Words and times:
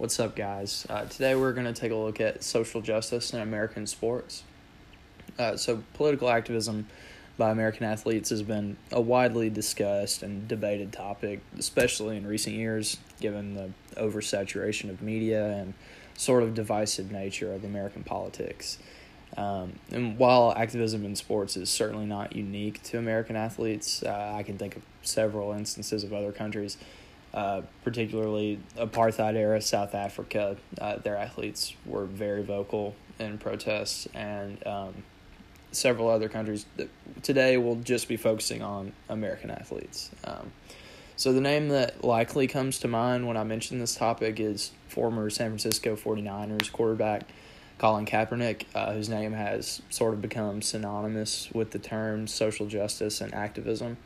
What's 0.00 0.18
up, 0.18 0.34
guys? 0.34 0.86
Uh, 0.88 1.04
today 1.04 1.34
we're 1.34 1.52
going 1.52 1.66
to 1.66 1.78
take 1.78 1.92
a 1.92 1.94
look 1.94 2.22
at 2.22 2.42
social 2.42 2.80
justice 2.80 3.34
in 3.34 3.40
American 3.40 3.86
sports. 3.86 4.44
Uh, 5.38 5.58
so, 5.58 5.82
political 5.92 6.30
activism 6.30 6.86
by 7.36 7.50
American 7.50 7.84
athletes 7.84 8.30
has 8.30 8.42
been 8.42 8.78
a 8.90 8.98
widely 8.98 9.50
discussed 9.50 10.22
and 10.22 10.48
debated 10.48 10.90
topic, 10.90 11.40
especially 11.58 12.16
in 12.16 12.26
recent 12.26 12.56
years, 12.56 12.96
given 13.20 13.52
the 13.52 13.72
oversaturation 14.00 14.88
of 14.88 15.02
media 15.02 15.50
and 15.50 15.74
sort 16.16 16.44
of 16.44 16.54
divisive 16.54 17.12
nature 17.12 17.52
of 17.52 17.62
American 17.62 18.02
politics. 18.02 18.78
Um, 19.36 19.74
and 19.92 20.16
while 20.16 20.54
activism 20.56 21.04
in 21.04 21.14
sports 21.14 21.58
is 21.58 21.68
certainly 21.68 22.06
not 22.06 22.34
unique 22.34 22.82
to 22.84 22.96
American 22.96 23.36
athletes, 23.36 24.02
uh, 24.02 24.32
I 24.34 24.44
can 24.44 24.56
think 24.56 24.76
of 24.76 24.82
several 25.02 25.52
instances 25.52 26.04
of 26.04 26.14
other 26.14 26.32
countries 26.32 26.78
uh, 27.32 27.62
particularly 27.84 28.58
apartheid 28.76 29.36
era 29.36 29.60
South 29.60 29.94
Africa. 29.94 30.56
Uh, 30.80 30.96
their 30.96 31.16
athletes 31.16 31.74
were 31.86 32.04
very 32.04 32.42
vocal 32.42 32.94
in 33.18 33.38
protests, 33.38 34.08
and 34.14 34.64
um, 34.66 34.94
several 35.72 36.08
other 36.08 36.28
countries. 36.28 36.66
Today, 37.22 37.56
we'll 37.56 37.76
just 37.76 38.08
be 38.08 38.16
focusing 38.16 38.62
on 38.62 38.92
American 39.08 39.50
athletes. 39.50 40.10
Um, 40.24 40.52
so, 41.16 41.32
the 41.32 41.40
name 41.40 41.68
that 41.68 42.02
likely 42.02 42.46
comes 42.46 42.78
to 42.80 42.88
mind 42.88 43.28
when 43.28 43.36
I 43.36 43.44
mention 43.44 43.78
this 43.78 43.94
topic 43.94 44.40
is 44.40 44.72
former 44.88 45.28
San 45.30 45.50
Francisco 45.50 45.94
49ers 45.94 46.72
quarterback 46.72 47.28
Colin 47.80 48.04
Kaepernick, 48.04 48.64
uh, 48.74 48.92
whose 48.92 49.08
name 49.08 49.32
has 49.32 49.80
sort 49.88 50.12
of 50.12 50.20
become 50.20 50.60
synonymous 50.60 51.50
with 51.54 51.70
the 51.70 51.78
terms 51.78 52.32
social 52.32 52.66
justice 52.66 53.22
and 53.22 53.32
activism. 53.32 53.96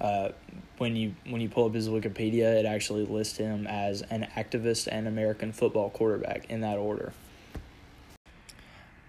Uh, 0.00 0.30
when 0.78 0.96
you 0.96 1.14
when 1.28 1.40
you 1.40 1.48
pull 1.48 1.66
up 1.66 1.74
his 1.74 1.88
Wikipedia, 1.88 2.58
it 2.58 2.66
actually 2.66 3.06
lists 3.06 3.36
him 3.36 3.66
as 3.66 4.02
an 4.02 4.26
activist 4.36 4.88
and 4.90 5.06
American 5.06 5.52
football 5.52 5.90
quarterback 5.90 6.50
in 6.50 6.60
that 6.60 6.78
order. 6.78 7.12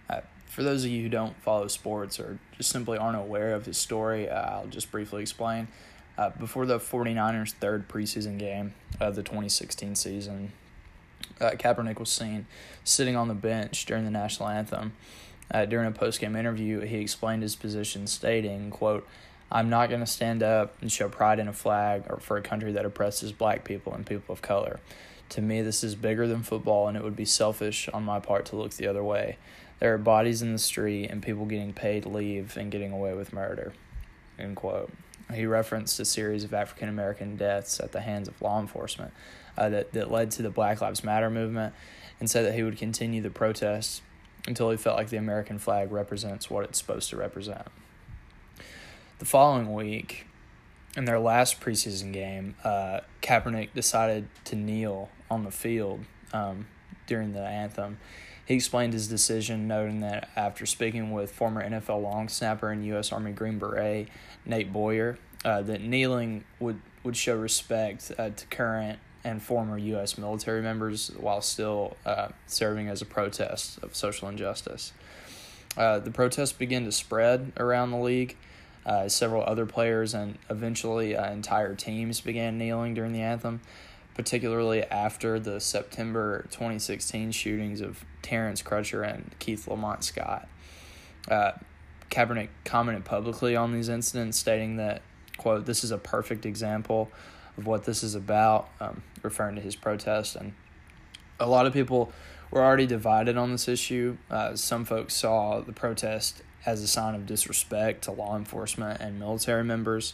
Uh, 0.10 0.22
for 0.46 0.64
those 0.64 0.86
of 0.86 0.92
you 0.92 1.02
who 1.02 1.10
don't 1.10 1.36
follow 1.42 1.68
sports 1.68 2.20
or 2.20 2.40
just 2.58 2.70
simply 2.70 2.98
aren't 2.98 3.18
aware 3.18 3.54
of 3.54 3.66
his 3.66 3.78
story, 3.78 4.30
uh, 4.30 4.58
I'll 4.58 4.68
just 4.68 4.92
briefly 4.92 5.22
explain. 5.22 5.68
Uh, 6.18 6.30
before 6.30 6.66
the 6.66 6.80
49ers' 6.80 7.52
third 7.52 7.90
preseason 7.90 8.38
game 8.38 8.74
of 9.02 9.16
the 9.16 9.24
2016 9.24 9.96
season, 9.96 10.54
uh, 11.42 11.52
Kaepernick 11.52 12.00
was 12.00 12.10
seen 12.10 12.46
sitting 12.86 13.18
on 13.18 13.28
the 13.28 13.34
bench 13.34 13.86
during 13.86 14.06
the 14.06 14.12
national 14.12 14.48
anthem. 14.48 14.94
Uh, 15.52 15.66
during 15.66 15.88
a 15.88 15.92
post-game 15.92 16.36
interview, 16.36 16.80
he 16.82 16.98
explained 16.98 17.44
his 17.44 17.56
position, 17.56 18.08
stating, 18.08 18.72
quote, 18.72 19.06
I'm 19.56 19.70
not 19.70 19.88
going 19.88 20.02
to 20.02 20.06
stand 20.06 20.44
up 20.44 20.76
and 20.82 20.92
show 20.92 21.08
pride 21.08 21.40
in 21.40 21.48
a 21.48 21.54
flag 21.54 22.04
or 22.10 22.18
for 22.18 22.36
a 22.36 22.42
country 22.42 22.74
that 22.74 22.84
oppresses 22.84 23.32
black 23.32 23.64
people 23.64 23.94
and 23.94 24.06
people 24.06 24.34
of 24.34 24.42
color. 24.42 24.82
To 25.30 25.42
me, 25.42 25.62
this 25.62 25.82
is 25.82 25.96
bigger 25.96 26.28
than 26.28 26.44
football, 26.44 26.90
and 26.90 26.98
it 26.98 27.04
would 27.06 27.16
be 27.16 27.24
selfish 27.24 27.88
on 27.94 28.04
my 28.04 28.20
part 28.20 28.46
to 28.48 28.58
look 28.58 28.74
the 28.74 28.88
other 28.88 29.02
way. 29.02 29.38
There 29.80 29.94
are 29.94 29.98
bodies 29.98 30.42
in 30.42 30.52
the 30.52 30.60
street 30.60 31.06
and 31.06 31.24
people 31.24 31.46
getting 31.46 31.72
paid 31.72 32.06
leave 32.06 32.58
and 32.58 32.70
getting 32.70 32.92
away 32.92 33.14
with 33.14 33.32
murder. 33.32 33.72
End 34.38 34.58
quote. 34.58 34.92
He 35.34 35.46
referenced 35.46 36.02
a 36.02 36.06
series 36.06 36.44
of 36.44 36.54
African 36.54 36.90
American 36.90 37.38
deaths 37.38 37.80
at 37.80 37.94
the 37.94 38.02
hands 38.02 38.28
of 38.28 38.42
law 38.42 38.60
enforcement 38.60 39.14
uh, 39.58 39.70
that, 39.70 39.94
that 39.94 40.12
led 40.12 40.32
to 40.32 40.42
the 40.42 40.50
Black 40.50 40.82
Lives 40.82 41.02
Matter 41.02 41.30
movement 41.30 41.74
and 42.20 42.30
said 42.30 42.44
that 42.46 42.56
he 42.56 42.64
would 42.64 42.78
continue 42.78 43.22
the 43.22 43.30
protests 43.30 44.02
until 44.50 44.70
he 44.70 44.76
felt 44.76 44.98
like 44.98 45.12
the 45.12 45.18
American 45.18 45.60
flag 45.60 45.94
represents 45.94 46.50
what 46.50 46.66
it's 46.66 46.78
supposed 46.78 47.10
to 47.12 47.16
represent. 47.16 47.70
The 49.18 49.26
following 49.26 49.74
week, 49.74 50.28
in 50.98 51.06
their 51.06 51.20
last 51.20 51.62
preseason 51.62 52.12
game, 52.12 52.56
uh, 52.66 53.00
Kaepernick 53.22 53.74
decided 53.74 54.28
to 54.44 54.58
kneel 54.58 55.10
on 55.32 55.46
the 55.46 55.52
field 55.52 56.02
um, 56.34 56.68
during 57.08 57.32
the 57.32 57.40
anthem. 57.40 57.98
He 58.46 58.56
explained 58.56 58.92
his 58.92 59.08
decision, 59.08 59.70
noting 59.70 60.02
that 60.02 60.30
after 60.36 60.66
speaking 60.66 61.14
with 61.14 61.32
former 61.32 61.64
NFL 61.64 62.04
long 62.04 62.28
snapper 62.28 62.72
and 62.72 62.86
U.S. 62.88 63.14
Army 63.14 63.32
Green 63.32 63.58
Beret 63.58 64.10
Nate 64.46 64.74
Boyer, 64.74 65.18
uh, 65.46 65.62
that 65.62 65.80
kneeling 65.80 66.44
would, 66.60 66.82
would 67.04 67.16
show 67.16 67.38
respect 67.38 68.12
uh, 68.18 68.32
to 68.32 68.46
current 68.48 69.00
and 69.24 69.42
former 69.42 69.78
U.S. 69.78 70.18
military 70.18 70.62
members 70.62 71.10
while 71.18 71.40
still 71.40 71.96
uh, 72.06 72.28
serving 72.48 72.90
as 72.90 73.02
a 73.02 73.06
protest 73.06 73.80
of 73.82 73.96
social 73.96 74.28
injustice. 74.28 74.92
Uh, 75.78 76.00
the 76.00 76.12
protests 76.12 76.52
began 76.52 76.84
to 76.84 76.92
spread 76.92 77.54
around 77.56 77.92
the 77.92 77.98
league 77.98 78.36
uh, 78.86 79.10
several 79.10 79.44
other 79.44 79.66
players 79.66 80.14
and 80.14 80.38
eventually 80.50 81.16
uh, 81.16 81.32
entire 81.32 81.76
teams 81.76 82.22
began 82.22 82.58
kneeling 82.58 82.94
during 82.94 83.14
the 83.14 83.22
anthem, 83.22 83.62
particularly 84.14 84.84
after 84.84 85.40
the 85.40 85.60
September 85.60 86.46
2016 86.52 87.32
shootings 87.32 87.82
of 87.82 88.06
Terrence 88.22 88.62
Crutcher 88.62 89.08
and 89.08 89.34
Keith 89.40 89.68
Lamont 89.68 90.04
Scott. 90.04 90.48
Uh, 91.30 91.54
Kaepernick 92.12 92.50
commented 92.64 93.06
publicly 93.06 93.56
on 93.56 93.74
these 93.74 93.90
incidents, 93.90 94.38
stating 94.38 94.78
that, 94.78 95.02
quote, 95.38 95.66
this 95.66 95.84
is 95.84 95.92
a 95.92 95.98
perfect 95.98 96.46
example 96.46 97.10
of 97.58 97.66
what 97.66 97.86
this 97.86 98.04
is 98.04 98.16
about, 98.16 98.70
um, 98.80 99.02
referring 99.24 99.56
to 99.56 99.62
his 99.62 99.76
protest. 99.76 100.36
And 100.36 100.54
a 101.40 101.48
lot 101.48 101.66
of 101.66 101.74
people 101.74 102.12
were 102.52 102.64
already 102.64 102.86
divided 102.86 103.38
on 103.38 103.52
this 103.52 103.68
issue. 103.68 104.18
Uh, 104.30 104.56
some 104.56 104.86
folks 104.86 105.16
saw 105.16 105.60
the 105.62 105.74
protest 105.74 106.44
as 106.66 106.82
a 106.82 106.88
sign 106.88 107.16
of 107.16 107.26
disrespect 107.26 108.04
to 108.04 108.12
law 108.12 108.36
enforcement 108.36 109.00
and 109.00 109.20
military 109.20 109.64
members. 109.64 110.14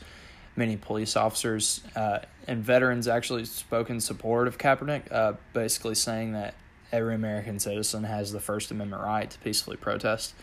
Many 0.56 0.76
police 0.76 1.16
officers 1.16 1.82
uh, 1.96 2.20
and 2.48 2.64
veterans 2.64 3.08
actually 3.08 3.46
spoke 3.46 3.90
in 3.90 4.02
support 4.02 4.48
of 4.48 4.58
Kaepernick, 4.58 5.12
uh, 5.12 5.34
basically 5.54 5.96
saying 5.96 6.34
that 6.34 6.56
every 6.92 7.16
American 7.16 7.58
citizen 7.58 8.04
has 8.04 8.32
the 8.32 8.40
First 8.40 8.70
Amendment 8.72 9.02
right 9.02 9.30
to 9.30 9.40
peacefully 9.40 9.78
protest. 9.78 10.34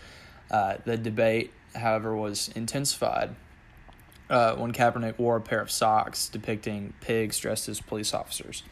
Uh, 0.50 0.78
the 0.84 0.96
debate, 0.96 1.52
however, 1.74 2.16
was 2.16 2.48
intensified 2.54 3.34
uh, 4.30 4.54
when 4.56 4.72
Kaepernick 4.72 5.18
wore 5.18 5.36
a 5.36 5.40
pair 5.40 5.60
of 5.60 5.70
socks 5.70 6.28
depicting 6.28 6.94
pigs 7.00 7.38
dressed 7.38 7.68
as 7.68 7.80
police 7.80 8.14
officers. 8.14 8.62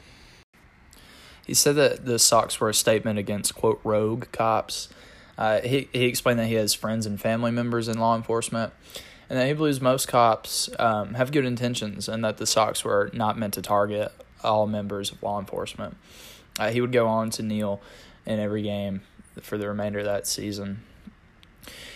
He 1.47 1.55
said 1.55 1.77
that 1.77 2.07
the 2.07 2.19
socks 2.19 2.59
were 2.61 2.71
a 2.71 2.75
statement 2.75 3.19
against, 3.19 3.55
quote, 3.55 3.81
rogue 3.85 4.27
cops 4.33 4.89
uh, 5.39 5.61
he, 5.61 5.89
he 5.93 6.05
explained 6.05 6.39
that 6.39 6.47
he 6.47 6.55
has 6.55 6.75
friends 6.75 7.07
and 7.07 7.21
family 7.21 7.51
members 7.51 7.89
in 7.89 7.99
law 7.99 8.17
enforcement 8.17 8.73
and 9.29 9.39
that 9.39 9.47
he 9.47 9.53
believes 9.53 9.81
most 9.81 10.09
cops 10.09 10.69
um, 10.79 11.15
have 11.15 11.33
good 11.33 11.45
intentions 11.45 12.09
and 12.09 12.25
that 12.25 12.37
the 12.39 12.47
socks 12.47 12.85
were 12.85 13.11
not 13.13 13.39
meant 13.39 13.55
to 13.55 13.63
target 13.63 14.13
all 14.43 14.67
members 14.67 15.11
of 15.11 15.23
law 15.23 15.39
enforcement. 15.39 15.97
Uh, 16.59 16.71
he 16.71 16.81
would 16.81 16.93
go 16.93 17.07
on 17.07 17.31
to 17.31 17.43
kneel 17.43 17.81
in 18.25 18.39
every 18.39 18.63
game 18.63 19.03
for 19.43 19.59
the 19.59 19.69
remainder 19.69 19.99
of 19.99 20.05
that 20.05 20.27
season. 20.27 20.83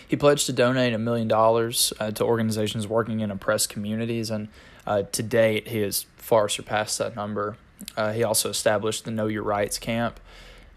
He 0.07 0.17
pledged 0.17 0.45
to 0.47 0.53
donate 0.53 0.93
a 0.93 0.97
million 0.97 1.27
dollars 1.27 1.93
uh, 1.99 2.11
to 2.11 2.25
organizations 2.25 2.87
working 2.87 3.21
in 3.21 3.31
oppressed 3.31 3.69
communities, 3.69 4.29
and 4.29 4.49
uh, 4.85 5.03
to 5.03 5.23
date, 5.23 5.69
he 5.69 5.79
has 5.79 6.05
far 6.17 6.49
surpassed 6.49 6.97
that 6.99 7.15
number. 7.15 7.55
Uh, 7.95 8.11
he 8.11 8.23
also 8.23 8.49
established 8.49 9.05
the 9.05 9.11
Know 9.11 9.27
Your 9.27 9.43
Rights 9.43 9.79
camp, 9.79 10.19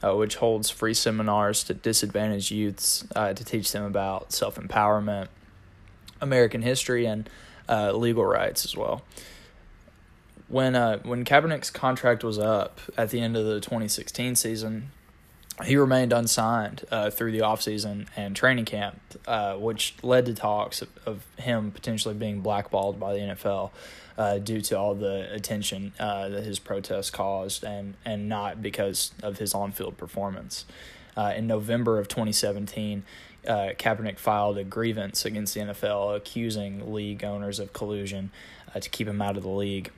uh, 0.05 0.15
which 0.15 0.37
holds 0.37 0.69
free 0.69 0.95
seminars 0.95 1.65
to 1.65 1.75
disadvantaged 1.75 2.51
youths 2.51 3.07
uh, 3.17 3.33
to 3.33 3.45
teach 3.45 3.73
them 3.73 3.85
about 3.85 4.33
self 4.33 4.57
empowerment, 4.57 5.29
American 6.21 6.63
history, 6.63 7.07
and 7.07 7.29
uh, 7.69 7.93
legal 7.93 8.25
rights 8.25 8.65
as 8.65 8.77
well. 8.77 9.03
When 10.49 10.75
uh, 10.77 10.99
when 10.99 11.25
Kaepernick's 11.25 11.71
contract 11.71 12.23
was 12.23 12.39
up 12.39 12.81
at 12.99 13.11
the 13.11 13.21
end 13.21 13.37
of 13.37 13.47
the 13.47 13.61
2016 13.61 14.37
season, 14.37 14.91
he 15.65 15.77
remained 15.77 16.13
unsigned 16.13 16.85
uh, 16.91 17.09
through 17.09 17.33
the 17.33 17.39
offseason 17.39 18.07
and 18.15 18.37
training 18.37 18.67
camp, 18.67 19.01
uh, 19.27 19.55
which 19.55 19.95
led 20.03 20.27
to 20.27 20.35
talks 20.35 20.83
of, 20.83 20.89
of, 21.07 21.25
him 21.39 21.71
potentially 21.71 22.15
being 22.15 22.41
blackballed 22.41 23.01
by 23.01 23.15
the 23.15 23.21
NFL 23.21 23.71
uh, 24.17 24.39
due 24.39 24.61
to 24.61 24.79
all 24.79 24.95
the 24.95 25.33
attention 25.33 25.93
uh, 25.99 26.29
that 26.29 26.45
his 26.45 26.59
protests 26.59 27.11
caused 27.11 27.65
and, 27.65 27.95
and 28.05 28.29
not 28.29 28.63
because 28.63 29.13
of 29.23 29.39
his 29.39 29.55
on 29.55 29.73
field 29.73 29.97
performance. 29.97 30.65
Uh, 31.17 31.33
in 31.37 31.47
November 31.47 31.99
of 31.99 32.09
2017, 32.09 33.05
uh, 33.47 33.71
Kaepernick 33.79 34.19
filed 34.19 34.59
a 34.59 34.65
grievance 34.65 35.25
against 35.25 35.55
the 35.55 35.61
NFL 35.61 36.17
accusing 36.17 36.93
league 36.93 37.23
owners 37.25 37.59
of 37.59 37.73
collusion 37.73 38.31
to 38.81 38.89
keep 38.89 39.07
him 39.07 39.23
out 39.23 39.37
of 39.37 39.43
the 39.43 39.49
league. 39.49 39.91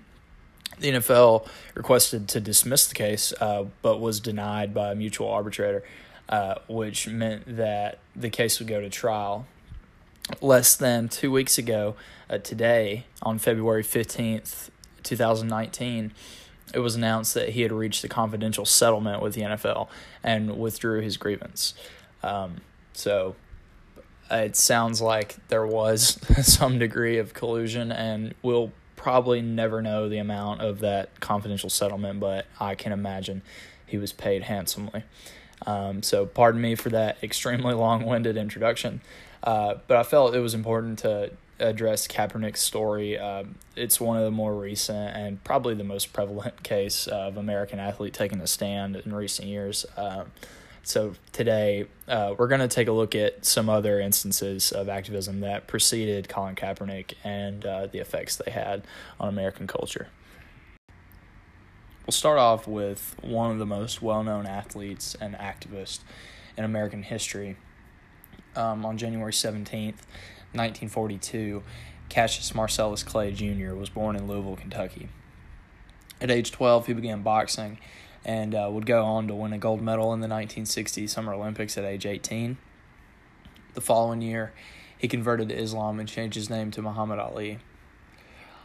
The 0.79 0.91
NFL 0.91 1.47
requested 1.75 2.29
to 2.29 2.41
dismiss 2.41 2.87
the 2.87 2.95
case, 2.95 3.33
uh, 3.41 3.65
but 3.83 3.99
was 3.99 4.21
denied 4.21 4.75
by 4.75 4.93
a 4.93 4.95
mutual 4.95 5.31
arbitrator, 5.31 5.83
uh, 6.29 6.57
which 6.69 7.09
meant 7.09 7.57
that 7.57 7.99
the 8.15 8.29
case 8.29 8.59
would 8.59 8.69
go 8.69 8.81
to 8.81 8.91
trial. 8.91 9.47
Less 10.41 10.75
than 10.75 11.09
two 11.09 11.31
weeks 11.31 11.57
ago, 11.57 11.95
uh, 12.29 12.39
today, 12.39 13.07
on 13.23 13.39
February 13.39 13.85
15th, 13.85 14.71
2019, 15.05 16.13
it 16.75 16.81
was 16.81 16.97
announced 16.97 17.35
that 17.35 17.51
he 17.51 17.63
had 17.63 17.71
reached 17.71 18.03
a 18.03 18.09
confidential 18.09 18.65
settlement 18.65 19.23
with 19.23 19.35
the 19.35 19.43
NFL 19.43 19.89
and 20.25 20.59
withdrew 20.59 21.01
his 21.01 21.17
grievance. 21.17 21.75
Um, 22.25 22.57
so 22.93 23.37
it 24.29 24.57
sounds 24.57 25.01
like 25.01 25.37
there 25.47 25.67
was 25.67 26.19
some 26.43 26.81
degree 26.81 27.19
of 27.19 27.33
collusion, 27.33 27.93
and 27.93 28.35
we'll 28.43 28.73
probably 28.97 29.41
never 29.41 29.81
know 29.81 30.09
the 30.09 30.19
amount 30.19 30.61
of 30.61 30.81
that 30.81 31.21
confidential 31.21 31.71
settlement, 31.71 32.19
but 32.19 32.47
I 32.59 32.75
can 32.75 32.91
imagine 32.91 33.43
he 33.87 33.97
was 33.99 34.13
paid 34.13 34.43
handsomely. 34.43 35.05
Um, 35.65 36.03
so, 36.03 36.27
pardon 36.27 36.61
me 36.61 36.75
for 36.75 36.91
that 36.91 37.19
extremely 37.23 37.75
long 37.75 38.05
winded 38.05 38.37
introduction. 38.37 39.01
Uh, 39.43 39.75
but 39.87 39.97
I 39.97 40.03
felt 40.03 40.35
it 40.35 40.41
was 40.41 40.55
important 40.55 40.99
to 41.01 41.31
address 41.59 42.07
Kaepernick's 42.07 42.61
story. 42.61 43.19
Uh, 43.19 43.45
it's 43.75 44.01
one 44.01 44.17
of 44.17 44.25
the 44.25 44.31
more 44.31 44.55
recent 44.55 45.17
and 45.17 45.43
probably 45.43 45.75
the 45.75 45.85
most 45.85 46.13
prevalent 46.13 46.63
case 46.63 47.07
of 47.07 47.37
American 47.37 47.79
athlete 47.79 48.15
taking 48.15 48.41
a 48.41 48.47
stand 48.47 48.97
in 48.97 49.15
recent 49.15 49.49
years. 49.49 49.87
Uh, 49.97 50.25
so 50.83 51.15
today 51.33 51.87
uh, 52.07 52.35
we're 52.39 52.47
going 52.47 52.61
to 52.61 52.69
take 52.69 52.87
a 52.87 52.93
look 52.93 53.15
at 53.15 53.45
some 53.45 53.69
other 53.69 53.99
instances 53.99 54.71
of 54.71 54.89
activism 54.89 55.41
that 55.41 55.67
preceded 55.67 56.29
Colin 56.29 56.55
Kaepernick 56.55 57.15
and 57.25 57.65
uh, 57.67 57.87
the 57.87 57.99
effects 57.99 58.37
they 58.37 58.53
had 58.53 58.85
on 59.19 59.29
American 59.29 59.67
culture. 59.67 60.09
We'll 62.07 62.13
start 62.13 62.39
off 62.39 62.69
with 62.69 63.17
one 63.21 63.51
of 63.51 63.59
the 63.59 63.67
most 63.67 64.01
well-known 64.01 64.47
athletes 64.47 65.17
and 65.21 65.35
activists 65.35 66.01
in 66.57 66.63
American 66.63 67.03
history. 67.03 67.57
Um, 68.57 68.87
on 68.87 68.97
January 68.97 69.33
17th, 69.33 70.01
1942, 70.53 71.63
Cassius 72.09 72.55
Marcellus 72.55 73.03
Clay 73.03 73.33
Jr. 73.33 73.75
was 73.75 73.91
born 73.91 74.17
in 74.17 74.27
Louisville, 74.27 74.57
Kentucky. 74.57 75.09
At 76.21 76.31
age 76.31 76.53
12, 76.53 76.87
he 76.87 76.93
began 76.95 77.23
boxing 77.23 77.79
and 78.25 78.55
uh, 78.55 78.69
would 78.71 78.87
go 78.87 79.05
on 79.05 79.29
to 79.29 79.35
win 79.35 79.53
a 79.53 79.59
gold 79.59 79.81
medal 79.81 80.13
in 80.13 80.21
the 80.21 80.29
1960 80.29 81.07
Summer 81.07 81.35
Olympics 81.35 81.77
at 81.79 81.85
age 81.85 82.07
18. 82.07 82.57
The 83.75 83.81
following 83.81 84.23
year, 84.23 84.53
he 84.99 85.07
converted 85.07 85.51
to 85.51 85.57
Islam 85.57 86.01
and 86.01 86.09
changed 86.09 86.35
his 86.35 86.51
name 86.51 86.71
to 86.73 86.83
Muhammad 86.83 87.19
Ali. 87.19 87.59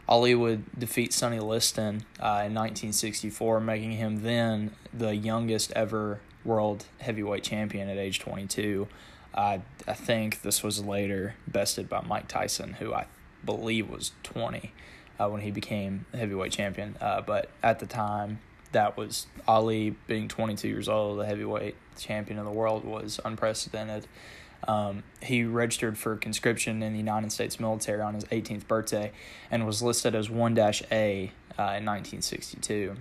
Ali 0.08 0.34
would 0.34 0.64
defeat 0.78 1.12
Sonny 1.12 1.38
Liston 1.38 2.04
uh, 2.18 2.42
in 2.44 2.54
1964, 2.54 3.60
making 3.60 3.92
him 3.92 4.22
then 4.22 4.72
the 4.92 5.14
youngest 5.14 5.70
ever 5.76 6.20
world 6.44 6.86
heavyweight 6.98 7.44
champion 7.44 7.88
at 7.88 7.98
age 7.98 8.18
22. 8.18 8.88
I 9.34 9.62
I 9.86 9.94
think 9.94 10.42
this 10.42 10.62
was 10.62 10.84
later 10.84 11.34
bested 11.46 11.88
by 11.88 12.02
Mike 12.02 12.28
Tyson, 12.28 12.74
who 12.74 12.92
I 12.92 13.06
believe 13.44 13.88
was 13.88 14.12
20 14.22 14.72
uh, 15.18 15.28
when 15.28 15.42
he 15.42 15.50
became 15.50 16.06
heavyweight 16.14 16.52
champion. 16.52 16.96
Uh, 17.00 17.20
but 17.20 17.50
at 17.62 17.78
the 17.78 17.86
time, 17.86 18.40
that 18.72 18.96
was 18.96 19.26
Ali 19.46 19.96
being 20.06 20.28
22 20.28 20.68
years 20.68 20.88
old, 20.88 21.18
the 21.18 21.26
heavyweight 21.26 21.76
champion 21.98 22.38
of 22.38 22.44
the 22.44 22.50
world, 22.50 22.84
was 22.84 23.20
unprecedented. 23.24 24.06
Um, 24.66 25.02
he 25.20 25.44
registered 25.44 25.98
for 25.98 26.16
conscription 26.16 26.82
in 26.82 26.92
the 26.92 26.98
United 26.98 27.32
States 27.32 27.58
military 27.58 28.00
on 28.00 28.14
his 28.14 28.24
18th 28.26 28.66
birthday 28.68 29.12
and 29.50 29.66
was 29.66 29.82
listed 29.82 30.14
as 30.14 30.30
1 30.30 30.56
A 30.58 31.32
uh, 31.58 31.76
in 31.76 31.84
1962. 31.84 32.96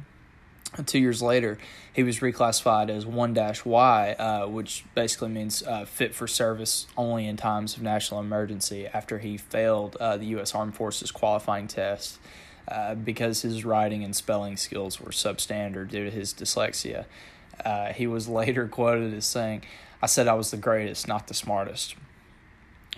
Two 0.86 1.00
years 1.00 1.22
later, 1.22 1.58
he 1.92 2.02
was 2.02 2.20
reclassified 2.20 2.90
as 2.90 3.06
1 3.06 3.36
Y, 3.66 4.12
uh, 4.14 4.48
which 4.48 4.86
basically 4.96 5.28
means 5.28 5.64
uh, 5.64 5.84
fit 5.84 6.16
for 6.16 6.28
service 6.28 6.88
only 6.96 7.28
in 7.28 7.36
times 7.36 7.76
of 7.76 7.84
national 7.84 8.22
emergency 8.22 8.88
after 8.88 9.20
he 9.20 9.36
failed 9.36 9.98
uh, 10.00 10.16
the 10.16 10.28
U.S. 10.28 10.56
Armed 10.56 10.74
Forces 10.74 11.12
qualifying 11.12 11.68
test 11.68 12.20
uh, 12.70 12.96
because 12.96 13.42
his 13.42 13.66
writing 13.66 14.02
and 14.06 14.16
spelling 14.16 14.56
skills 14.56 15.02
were 15.02 15.12
substandard 15.12 15.90
due 15.90 16.06
to 16.06 16.12
his 16.12 16.34
dyslexia. 16.34 17.06
Uh, 17.66 17.92
he 17.92 18.08
was 18.08 18.30
later 18.30 18.70
quoted 18.70 19.14
as 19.14 19.26
saying, 19.26 19.64
I 20.02 20.06
said 20.06 20.30
I 20.30 20.36
was 20.36 20.52
the 20.52 20.58
greatest, 20.58 21.06
not 21.06 21.28
the 21.28 21.34
smartest. 21.34 21.96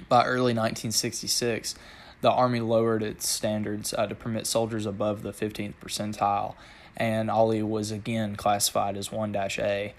By 0.08 0.26
early 0.26 0.54
1966, 0.54 1.74
the 2.22 2.32
Army 2.32 2.60
lowered 2.60 3.02
its 3.02 3.28
standards 3.28 3.96
uh, 3.96 4.06
to 4.06 4.14
permit 4.14 4.46
soldiers 4.46 4.86
above 4.86 5.24
the 5.24 5.34
15th 5.34 5.74
percentile 5.82 6.56
and 6.98 7.30
Ali 7.30 7.64
was 7.64 7.92
again 7.92 8.36
classified 8.36 8.98
as 8.98 9.12
1 9.12 9.36
A. 9.36 9.94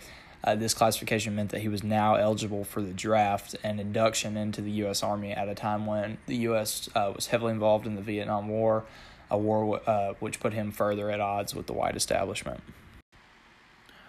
Uh, 0.44 0.55
this 0.55 0.75
classification 0.75 1.35
meant 1.35 1.50
that 1.50 1.62
he 1.62 1.69
was 1.69 1.82
now 1.82 2.17
eligible 2.17 2.64
for 2.64 2.82
the 2.82 2.93
draft 2.93 3.56
and 3.64 3.81
induction 3.81 4.37
into 4.37 4.61
the 4.61 4.70
U.S. 4.73 5.02
Army 5.02 5.32
at 5.32 5.49
a 5.49 5.55
time 5.55 5.87
when 5.87 6.19
the 6.26 6.37
U.S. 6.37 6.91
Uh, 6.94 7.12
was 7.14 7.29
heavily 7.29 7.52
involved 7.52 7.87
in 7.87 7.94
the 7.94 8.02
Vietnam 8.02 8.49
War, 8.49 8.85
a 9.31 9.38
war 9.38 9.81
uh, 9.87 10.12
which 10.20 10.41
put 10.41 10.52
him 10.52 10.70
further 10.70 11.11
at 11.11 11.19
odds 11.19 11.55
with 11.55 11.67
the 11.67 11.73
white 11.73 11.96
establishment. 11.96 12.61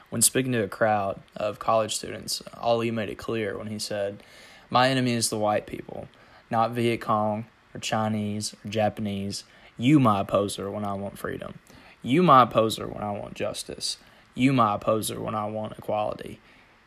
When 0.09 0.21
speaking 0.21 0.51
to 0.51 0.63
a 0.63 0.67
crowd 0.67 1.21
of 1.35 1.59
college 1.59 1.95
students, 1.95 2.43
Ali 2.53 2.91
made 2.91 3.09
it 3.09 3.17
clear 3.17 3.57
when 3.57 3.67
he 3.67 3.79
said, 3.79 4.21
My 4.69 4.89
enemy 4.89 5.13
is 5.13 5.29
the 5.29 5.37
white 5.37 5.65
people, 5.65 6.09
not 6.51 6.71
Viet 6.71 6.99
Cong 6.99 7.45
or 7.73 7.79
Chinese 7.79 8.53
or 8.65 8.69
Japanese. 8.69 9.45
You, 9.77 9.99
my 9.99 10.21
opposer, 10.21 10.69
when 10.69 10.85
I 10.85 10.93
want 10.93 11.17
freedom. 11.17 11.59
You 12.05 12.21
my 12.21 12.43
opposer 12.43 12.87
when 12.87 13.01
I 13.01 13.09
want 13.09 13.33
justice. 13.33 13.97
You 14.35 14.53
my 14.53 14.75
opposer 14.75 15.19
when 15.19 15.33
I 15.33 15.47
want 15.47 15.75
equality. 15.75 16.39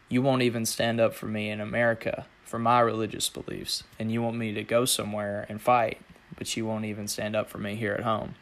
You 0.09 0.23
won't 0.23 0.43
even 0.43 0.65
stand 0.65 1.01
up 1.01 1.13
for 1.13 1.27
me 1.27 1.51
in 1.51 1.61
America 1.61 2.27
for 2.45 2.61
my 2.61 2.79
religious 2.79 3.29
beliefs, 3.29 3.83
and 3.99 4.13
you 4.13 4.23
want 4.23 4.37
me 4.37 4.55
to 4.55 4.63
go 4.63 4.85
somewhere 4.85 5.45
and 5.49 5.61
fight, 5.61 6.01
but 6.37 6.57
you 6.57 6.65
won't 6.65 6.85
even 6.85 7.09
stand 7.09 7.35
up 7.35 7.51
for 7.51 7.59
me 7.59 7.75
here 7.75 7.95
at 7.95 8.05
home. 8.05 8.37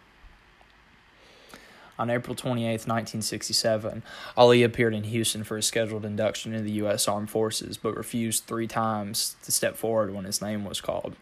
On 1.98 2.10
April 2.10 2.34
28, 2.34 2.66
1967, 2.66 4.02
Ali 4.36 4.62
appeared 4.62 4.92
in 4.92 5.04
Houston 5.04 5.44
for 5.44 5.56
a 5.56 5.62
scheduled 5.62 6.04
induction 6.04 6.52
into 6.52 6.64
the 6.64 6.72
U.S. 6.72 7.08
Armed 7.08 7.30
Forces, 7.30 7.78
but 7.78 7.96
refused 7.96 8.44
three 8.44 8.66
times 8.66 9.36
to 9.44 9.50
step 9.50 9.78
forward 9.78 10.12
when 10.12 10.26
his 10.26 10.42
name 10.42 10.66
was 10.66 10.82
called 10.82 11.16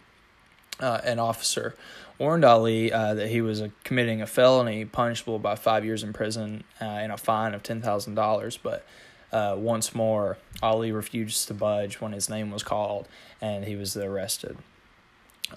uh, 0.80 1.00
an 1.04 1.18
officer 1.18 1.74
warned 2.18 2.44
Ali 2.44 2.92
uh, 2.92 3.14
that 3.14 3.28
he 3.28 3.40
was 3.40 3.60
uh, 3.60 3.68
committing 3.82 4.22
a 4.22 4.26
felony 4.26 4.84
punishable 4.84 5.38
by 5.38 5.56
five 5.56 5.84
years 5.84 6.02
in 6.02 6.12
prison 6.12 6.64
uh, 6.80 6.84
and 6.84 7.12
a 7.12 7.16
fine 7.16 7.54
of 7.54 7.62
$10,000. 7.62 8.58
But 8.62 8.84
uh, 9.32 9.56
once 9.58 9.94
more, 9.94 10.38
Ali 10.62 10.92
refused 10.92 11.48
to 11.48 11.54
budge 11.54 12.00
when 12.00 12.12
his 12.12 12.28
name 12.28 12.50
was 12.50 12.62
called 12.62 13.08
and 13.40 13.64
he 13.64 13.76
was 13.76 13.96
arrested. 13.96 14.56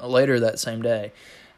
Later 0.03 0.39
that 0.39 0.59
same 0.59 0.81
day, 0.81 1.11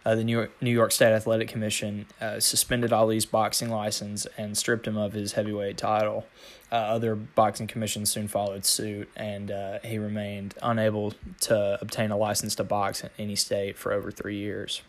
uh, 0.10 0.16
the 0.16 0.24
New 0.24 0.32
York, 0.32 0.52
New 0.60 0.72
York 0.72 0.92
State 0.92 1.14
Athletic 1.14 1.48
Commission 1.48 2.08
uh, 2.20 2.40
suspended 2.40 2.92
Ali's 2.92 3.28
boxing 3.28 3.70
license 3.70 4.26
and 4.40 4.58
stripped 4.58 4.88
him 4.88 4.98
of 4.98 5.14
his 5.14 5.34
heavyweight 5.34 5.78
title. 5.78 6.26
Uh, 6.72 6.76
other 6.76 7.16
boxing 7.16 7.68
commissions 7.68 8.10
soon 8.10 8.28
followed 8.28 8.66
suit, 8.66 9.08
and 9.16 9.52
uh, 9.52 9.78
he 9.84 10.00
remained 10.00 10.56
unable 10.64 11.14
to 11.42 11.78
obtain 11.80 12.10
a 12.10 12.18
license 12.18 12.56
to 12.56 12.64
box 12.64 13.04
in 13.04 13.12
any 13.20 13.36
state 13.36 13.78
for 13.78 13.94
over 13.94 14.10
three 14.10 14.38
years. 14.38 14.82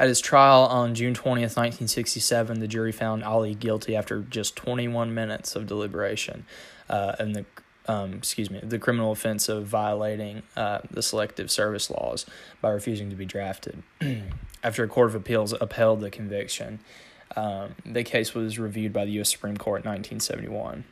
At 0.00 0.08
his 0.08 0.20
trial 0.20 0.62
on 0.64 0.96
June 0.96 1.14
20th, 1.14 1.56
1967, 1.56 2.58
the 2.58 2.66
jury 2.66 2.90
found 2.90 3.22
Ali 3.22 3.54
guilty 3.54 3.94
after 3.94 4.22
just 4.22 4.56
21 4.56 5.14
minutes 5.14 5.54
of 5.54 5.68
deliberation. 5.68 6.44
Uh, 6.88 7.14
and 7.20 7.36
the 7.36 7.44
um, 7.86 8.14
excuse 8.14 8.50
me, 8.50 8.60
the 8.62 8.78
criminal 8.78 9.12
offense 9.12 9.48
of 9.48 9.66
violating 9.66 10.42
uh, 10.56 10.80
the 10.90 11.02
selective 11.02 11.50
service 11.50 11.90
laws 11.90 12.26
by 12.60 12.70
refusing 12.70 13.10
to 13.10 13.16
be 13.16 13.24
drafted. 13.24 13.82
After 14.62 14.84
a 14.84 14.88
court 14.88 15.08
of 15.08 15.14
appeals 15.14 15.54
upheld 15.60 16.00
the 16.00 16.10
conviction, 16.10 16.80
um, 17.36 17.74
the 17.86 18.04
case 18.04 18.34
was 18.34 18.58
reviewed 18.58 18.92
by 18.92 19.04
the 19.04 19.12
U.S. 19.12 19.30
Supreme 19.30 19.56
Court 19.56 19.84
in 19.84 19.90
1971. 19.90 20.84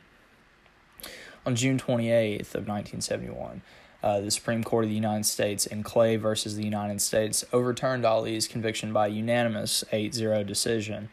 On 1.45 1.55
June 1.55 1.77
28th 1.77 2.55
of 2.55 2.67
1971, 2.67 3.61
uh, 4.01 4.21
the 4.21 4.31
Supreme 4.31 4.63
Court 4.63 4.85
of 4.85 4.89
the 4.89 4.95
United 4.95 5.25
States 5.25 5.65
in 5.65 5.83
Clay 5.83 6.15
versus 6.15 6.55
the 6.55 6.63
United 6.63 7.01
States 7.01 7.43
overturned 7.51 8.05
Ali's 8.05 8.47
conviction 8.47 8.93
by 8.93 9.07
unanimous 9.07 9.83
8-0 9.91 10.45
decision, 10.45 11.09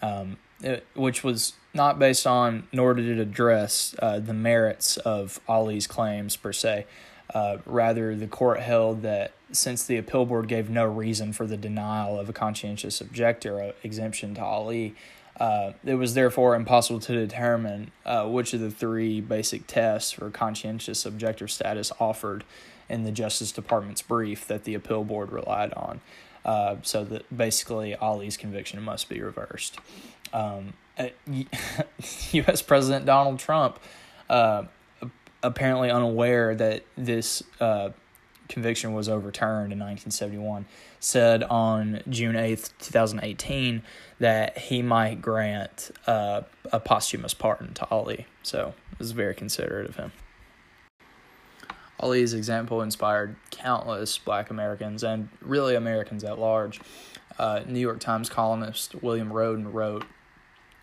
um, 0.00 0.38
which 0.94 1.24
was 1.24 1.54
not 1.74 1.98
based 1.98 2.26
on 2.26 2.68
nor 2.72 2.94
did 2.94 3.06
it 3.06 3.18
address 3.18 3.94
uh, 3.98 4.18
the 4.18 4.34
merits 4.34 4.96
of 4.98 5.40
Ali's 5.48 5.86
claims 5.86 6.36
per 6.36 6.52
se. 6.52 6.86
Uh, 7.34 7.58
rather, 7.64 8.14
the 8.14 8.26
court 8.26 8.60
held 8.60 9.02
that 9.02 9.32
since 9.52 9.84
the 9.84 9.96
appeal 9.96 10.26
board 10.26 10.48
gave 10.48 10.68
no 10.68 10.84
reason 10.84 11.32
for 11.32 11.46
the 11.46 11.56
denial 11.56 12.18
of 12.18 12.28
a 12.28 12.32
conscientious 12.32 13.00
objector 13.00 13.72
exemption 13.82 14.34
to 14.34 14.42
Ali, 14.42 14.94
uh, 15.40 15.72
it 15.84 15.94
was 15.94 16.14
therefore 16.14 16.54
impossible 16.54 17.00
to 17.00 17.12
determine 17.12 17.90
uh, 18.04 18.26
which 18.26 18.52
of 18.52 18.60
the 18.60 18.70
three 18.70 19.20
basic 19.20 19.66
tests 19.66 20.12
for 20.12 20.30
conscientious 20.30 21.06
objector 21.06 21.48
status 21.48 21.90
offered 21.98 22.44
in 22.88 23.04
the 23.04 23.12
Justice 23.12 23.52
Department's 23.52 24.02
brief 24.02 24.46
that 24.46 24.64
the 24.64 24.74
appeal 24.74 25.04
board 25.04 25.32
relied 25.32 25.72
on. 25.74 26.00
Uh, 26.44 26.76
so 26.82 27.04
that 27.04 27.36
basically 27.36 27.94
Ali's 27.94 28.36
conviction 28.36 28.82
must 28.82 29.08
be 29.08 29.20
reversed. 29.20 29.78
Um, 30.32 30.72
U.S. 32.32 32.62
President 32.66 33.06
Donald 33.06 33.38
Trump, 33.38 33.78
uh, 34.28 34.64
apparently 35.42 35.90
unaware 35.90 36.54
that 36.54 36.84
this 36.96 37.42
uh, 37.60 37.90
conviction 38.48 38.92
was 38.92 39.08
overturned 39.08 39.72
in 39.72 39.78
1971, 39.78 40.66
said 41.00 41.42
on 41.44 42.02
June 42.08 42.34
8th, 42.34 42.70
2018, 42.80 43.82
that 44.18 44.58
he 44.58 44.82
might 44.82 45.22
grant 45.22 45.90
uh, 46.06 46.42
a 46.72 46.78
posthumous 46.78 47.34
pardon 47.34 47.72
to 47.74 47.88
Ali. 47.90 48.26
So 48.42 48.74
it 48.92 48.98
was 48.98 49.12
very 49.12 49.34
considerate 49.34 49.88
of 49.88 49.96
him. 49.96 50.12
Ali's 52.02 52.34
example 52.34 52.82
inspired 52.82 53.36
countless 53.50 54.18
black 54.18 54.50
Americans 54.50 55.04
and 55.04 55.28
really 55.40 55.74
Americans 55.76 56.24
at 56.24 56.38
large 56.38 56.80
Uh, 57.38 57.62
New 57.66 57.80
York 57.80 57.98
Times 57.98 58.28
columnist 58.28 58.94
William 59.02 59.30
Rhoden 59.30 59.72
wrote, 59.72 60.04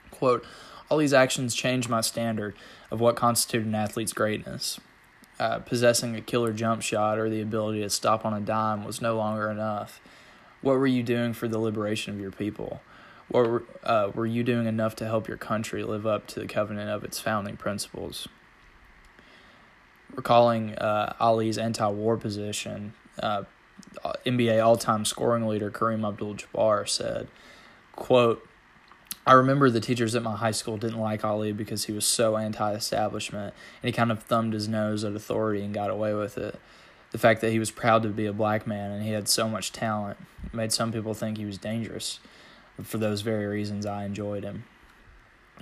quote, 0.09 0.43
All 0.89 0.97
these 0.97 1.13
actions 1.13 1.53
changed 1.53 1.87
my 1.87 2.01
standard 2.01 2.55
of 2.89 2.99
what 2.99 3.15
constituted 3.15 3.67
an 3.67 3.75
athlete's 3.75 4.13
greatness. 4.13 4.79
Uh, 5.39 5.59
possessing 5.59 6.15
a 6.15 6.21
killer 6.21 6.51
jump 6.51 6.81
shot 6.81 7.19
or 7.19 7.29
the 7.29 7.39
ability 7.39 7.81
to 7.81 7.89
stop 7.89 8.25
on 8.25 8.33
a 8.33 8.39
dime 8.41 8.83
was 8.83 8.99
no 8.99 9.15
longer 9.15 9.49
enough. 9.51 10.01
What 10.61 10.73
were 10.79 10.87
you 10.87 11.03
doing 11.03 11.33
for 11.33 11.47
the 11.47 11.59
liberation 11.59 12.15
of 12.15 12.19
your 12.19 12.31
people? 12.31 12.81
What 13.27 13.47
were, 13.47 13.63
uh, 13.83 14.11
were 14.15 14.25
you 14.25 14.43
doing 14.43 14.65
enough 14.65 14.95
to 14.97 15.05
help 15.05 15.27
your 15.27 15.37
country 15.37 15.83
live 15.83 16.07
up 16.07 16.25
to 16.27 16.39
the 16.39 16.47
covenant 16.47 16.89
of 16.89 17.03
its 17.03 17.19
founding 17.19 17.57
principles? 17.57 18.27
Recalling 20.19 20.75
uh, 20.75 21.13
Ali's 21.17 21.57
anti 21.57 21.87
war 21.87 22.17
position, 22.17 22.91
uh, 23.23 23.43
NBA 24.25 24.61
all 24.61 24.75
time 24.75 25.05
scoring 25.05 25.47
leader 25.47 25.71
Kareem 25.71 26.05
Abdul 26.05 26.35
Jabbar 26.35 26.89
said, 26.89 27.29
quote, 27.95 28.45
I 29.25 29.31
remember 29.31 29.69
the 29.69 29.79
teachers 29.79 30.15
at 30.15 30.21
my 30.21 30.35
high 30.35 30.51
school 30.51 30.75
didn't 30.75 30.99
like 30.99 31.23
Ali 31.23 31.53
because 31.53 31.85
he 31.85 31.93
was 31.93 32.03
so 32.03 32.35
anti 32.35 32.73
establishment 32.73 33.53
and 33.81 33.87
he 33.87 33.93
kind 33.93 34.11
of 34.11 34.21
thumbed 34.21 34.51
his 34.51 34.67
nose 34.67 35.05
at 35.05 35.15
authority 35.15 35.63
and 35.63 35.73
got 35.73 35.89
away 35.89 36.13
with 36.13 36.37
it. 36.37 36.59
The 37.11 37.17
fact 37.17 37.39
that 37.39 37.53
he 37.53 37.59
was 37.59 37.71
proud 37.71 38.03
to 38.03 38.09
be 38.09 38.25
a 38.25 38.33
black 38.33 38.67
man 38.67 38.91
and 38.91 39.01
he 39.01 39.11
had 39.11 39.29
so 39.29 39.47
much 39.47 39.71
talent 39.71 40.17
made 40.51 40.73
some 40.73 40.91
people 40.91 41.13
think 41.13 41.37
he 41.37 41.45
was 41.45 41.57
dangerous. 41.57 42.19
For 42.83 42.97
those 42.97 43.21
very 43.21 43.45
reasons, 43.45 43.85
I 43.85 44.03
enjoyed 44.03 44.43
him. 44.43 44.65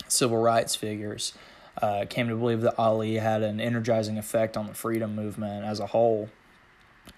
Civil 0.07 0.37
rights 0.37 0.75
figures 0.75 1.33
uh, 1.81 2.05
came 2.09 2.27
to 2.27 2.35
believe 2.35 2.61
that 2.61 2.75
Ali 2.77 3.15
had 3.15 3.41
an 3.41 3.59
energizing 3.59 4.17
effect 4.17 4.57
on 4.57 4.67
the 4.67 4.73
freedom 4.73 5.15
movement 5.15 5.65
as 5.65 5.79
a 5.79 5.87
whole. 5.87 6.29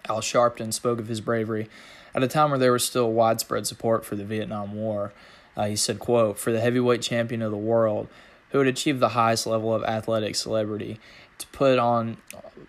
Al 0.07 0.21
Sharpton 0.21 0.73
spoke 0.73 0.99
of 0.99 1.07
his 1.07 1.21
bravery 1.21 1.69
at 2.13 2.23
a 2.23 2.27
time 2.27 2.49
where 2.49 2.59
there 2.59 2.71
was 2.71 2.83
still 2.83 3.11
widespread 3.11 3.67
support 3.67 4.05
for 4.05 4.15
the 4.15 4.23
Vietnam 4.23 4.73
War 4.73 5.13
uh, 5.59 5.65
he 5.65 5.75
said, 5.75 5.99
quote, 5.99 6.39
for 6.39 6.53
the 6.53 6.61
heavyweight 6.61 7.01
champion 7.01 7.41
of 7.41 7.51
the 7.51 7.57
world 7.57 8.07
who 8.51 8.59
had 8.59 8.67
achieved 8.67 9.01
the 9.01 9.09
highest 9.09 9.45
level 9.45 9.75
of 9.75 9.83
athletic 9.83 10.35
celebrity 10.35 10.99
to 11.37 11.45
put 11.47 11.77
on 11.77 12.17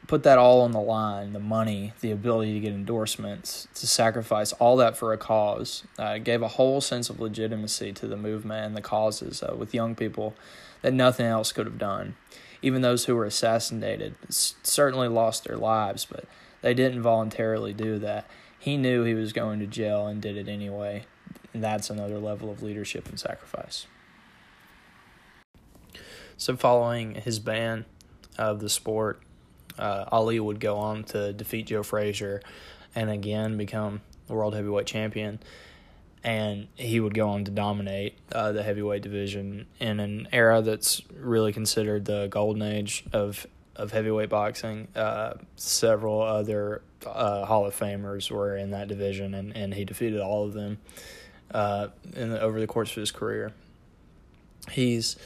put 0.09 0.25
that 0.25 0.39
all 0.39 0.63
on 0.63 0.73
the 0.73 0.81
line, 0.81 1.33
the 1.33 1.39
money, 1.39 1.93
the 2.01 2.11
ability 2.11 2.55
to 2.55 2.61
get 2.61 2.73
endorsements, 2.73 3.69
to 3.75 3.87
sacrifice 3.87 4.53
all 4.55 4.77
that 4.77 4.97
for 4.97 5.13
a 5.13 5.17
cause, 5.17 5.85
uh, 6.01 6.19
gave 6.19 6.43
a 6.43 6.49
whole 6.49 6.81
sense 6.81 7.09
of 7.09 7.21
legitimacy 7.21 7.93
to 7.93 8.09
the 8.09 8.17
movement 8.17 8.67
and 8.67 8.77
the 8.77 8.81
causes 8.81 9.41
uh, 9.41 9.55
with 9.57 9.73
young 9.73 9.95
people 9.95 10.35
that 10.83 10.95
nothing 10.95 11.27
else 11.27 11.53
could 11.53 11.67
have 11.67 11.79
done. 11.79 12.17
Even 12.63 12.83
those 12.83 13.07
who 13.07 13.17
were 13.17 13.25
assassinated 13.25 14.15
certainly 14.29 15.09
lost 15.09 15.45
their 15.45 15.57
lives, 15.57 16.05
but 16.05 16.25
they 16.63 16.75
didn't 16.75 17.03
voluntarily 17.03 17.73
do 17.73 17.99
that. 17.99 18.29
He 18.59 18.77
knew 18.77 19.05
he 19.05 19.15
was 19.15 19.33
going 19.33 19.61
to 19.61 19.67
jail 19.67 20.07
and 20.07 20.21
did 20.21 20.37
it 20.37 20.49
anyway. 20.49 21.05
And 21.55 21.65
that's 21.65 21.91
another 21.91 22.19
level 22.19 22.51
of 22.51 22.63
leadership 22.63 23.09
and 23.09 23.19
sacrifice. 23.19 23.87
So, 26.37 26.57
following 26.57 27.17
his 27.17 27.39
ban 27.39 27.87
of 28.39 28.61
the 28.61 28.69
sport, 28.69 29.23
uh, 29.79 30.05
Ali 30.13 30.39
would 30.39 30.61
go 30.61 30.77
on 30.77 31.05
to 31.05 31.33
defeat 31.33 31.67
Joe 31.67 31.83
Frazier 31.83 32.41
and 32.95 33.11
again 33.11 33.57
become 33.57 34.03
the 34.27 34.35
world 34.35 34.55
heavyweight 34.55 34.87
champion. 34.87 35.41
And 36.23 36.69
he 36.75 37.00
would 37.00 37.15
go 37.15 37.31
on 37.31 37.45
to 37.47 37.50
dominate 37.50 38.19
uh, 38.33 38.53
the 38.53 38.62
heavyweight 38.62 39.03
division 39.03 39.67
in 39.79 40.00
an 40.00 40.29
era 40.33 40.61
that's 40.61 41.00
really 41.15 41.53
considered 41.53 42.05
the 42.05 42.29
golden 42.29 42.62
age 42.62 43.05
of 43.12 43.47
of 43.77 43.93
heavyweight 43.93 44.29
boxing. 44.29 44.89
Uh, 44.95 45.35
several 45.57 46.21
other 46.21 46.83
uh, 47.07 47.47
Hall 47.47 47.67
of 47.67 47.75
Famers 47.75 48.31
were 48.31 48.57
in 48.57 48.73
that 48.73 48.89
division, 48.89 49.33
and, 49.35 49.57
and 49.57 49.73
he 49.73 49.85
defeated 49.87 50.21
all 50.21 50.45
of 50.45 50.53
them 50.53 50.79
uh, 51.53 51.89
in 52.15 52.31
the, 52.31 52.41
over 52.41 52.61
the 52.61 52.67
course 52.67 52.91
of 52.91 52.97
his 52.97 53.11
career. 53.11 53.53
He's 54.71 55.17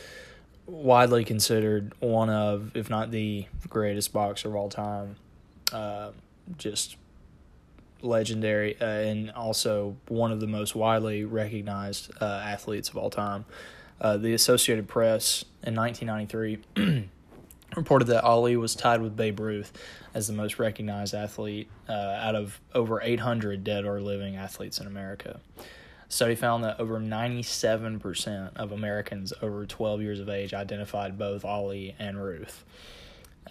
widely 0.66 1.24
considered 1.24 1.92
one 1.98 2.30
of, 2.30 2.76
if 2.76 2.88
not 2.88 3.10
the 3.10 3.46
greatest 3.68 4.12
boxer 4.12 4.48
of 4.48 4.54
all 4.54 4.68
time. 4.68 5.16
Uh, 5.72 6.10
just 6.56 6.96
legendary 8.04 8.80
uh, 8.80 8.84
and 8.84 9.30
also 9.32 9.96
one 10.08 10.30
of 10.30 10.40
the 10.40 10.46
most 10.46 10.74
widely 10.74 11.24
recognized 11.24 12.12
uh, 12.20 12.24
athletes 12.44 12.88
of 12.88 12.96
all 12.96 13.10
time. 13.10 13.44
Uh, 14.00 14.16
the 14.16 14.34
Associated 14.34 14.88
Press 14.88 15.44
in 15.62 15.74
1993 15.74 17.08
reported 17.76 18.06
that 18.06 18.24
Ali 18.24 18.56
was 18.56 18.74
tied 18.74 19.00
with 19.00 19.16
Babe 19.16 19.40
Ruth 19.40 19.72
as 20.12 20.26
the 20.26 20.32
most 20.32 20.58
recognized 20.58 21.14
athlete 21.14 21.68
uh, 21.88 21.92
out 21.92 22.34
of 22.34 22.60
over 22.74 23.00
800 23.02 23.64
dead 23.64 23.84
or 23.84 24.00
living 24.00 24.36
athletes 24.36 24.78
in 24.78 24.86
America 24.86 25.40
A 25.58 26.12
study 26.12 26.34
found 26.34 26.64
that 26.64 26.78
over 26.78 27.00
97% 27.00 28.56
of 28.56 28.72
Americans 28.72 29.32
over 29.42 29.66
12 29.66 30.02
years 30.02 30.20
of 30.20 30.28
age 30.28 30.54
identified 30.54 31.18
both 31.18 31.44
Ali 31.44 31.94
and 31.98 32.22
Ruth. 32.22 32.64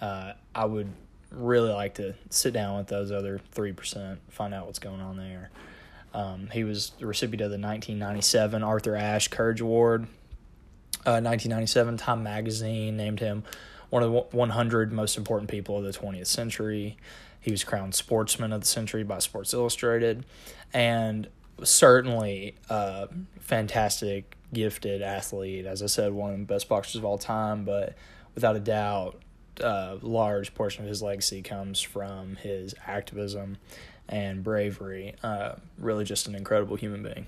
Uh, 0.02 0.34
I 0.54 0.66
would 0.66 0.90
really 1.34 1.72
like 1.72 1.96
to 1.96 2.16
sit 2.30 2.54
down 2.54 2.78
with 2.78 2.88
those 2.88 3.12
other 3.12 3.40
3%, 3.56 4.18
find 4.30 4.54
out 4.54 4.66
what's 4.66 4.80
going 4.80 5.02
on 5.02 5.18
there. 5.18 5.50
Um, 6.14 6.50
he 6.52 6.64
was 6.64 6.92
the 7.00 7.08
recipient 7.08 7.42
of 7.42 7.50
the 7.50 7.58
1997 7.58 8.64
Arthur 8.64 8.96
Ashe 8.96 9.30
Courage 9.30 9.62
Award. 9.62 10.04
Uh, 11.06 11.20
1997 11.20 11.98
Time 11.98 12.24
Magazine 12.24 12.96
named 12.96 13.20
him 13.20 13.44
one 13.90 14.04
of 14.04 14.12
the 14.12 14.38
100 14.38 14.92
most 14.92 15.18
important 15.18 15.50
people 15.50 15.78
of 15.78 15.84
the 15.84 15.92
20th 15.92 16.28
century. 16.28 16.98
He 17.40 17.52
was 17.52 17.64
crowned 17.64 17.94
Sportsman 17.94 18.54
of 18.54 18.62
the 18.62 18.68
Century 18.68 19.04
by 19.04 19.20
Sports 19.20 19.54
Illustrated. 19.54 20.26
And 20.74 21.28
certainly 21.64 22.56
a 22.70 23.10
fantastic, 23.40 24.36
gifted 24.54 25.02
athlete. 25.02 25.66
As 25.66 25.84
I 25.84 25.88
said, 25.88 26.14
one 26.14 26.34
of 26.34 26.40
the 26.40 26.46
best 26.46 26.70
boxers 26.70 26.96
of 26.96 27.06
all 27.06 27.18
time, 27.18 27.66
but 27.66 27.96
without 28.34 28.56
a 28.56 28.60
doubt, 28.60 29.22
a 29.60 29.98
large 30.02 30.54
portion 30.54 30.84
of 30.84 30.90
his 30.90 31.02
legacy 31.02 31.42
comes 31.42 31.82
from 31.82 32.36
his 32.38 32.76
activism 32.86 33.58
and 34.10 34.44
bravery. 34.44 35.16
Uh, 35.24 35.54
really, 35.78 36.04
just 36.04 36.28
an 36.28 36.36
incredible 36.36 36.76
human 36.76 37.04
being. 37.04 37.28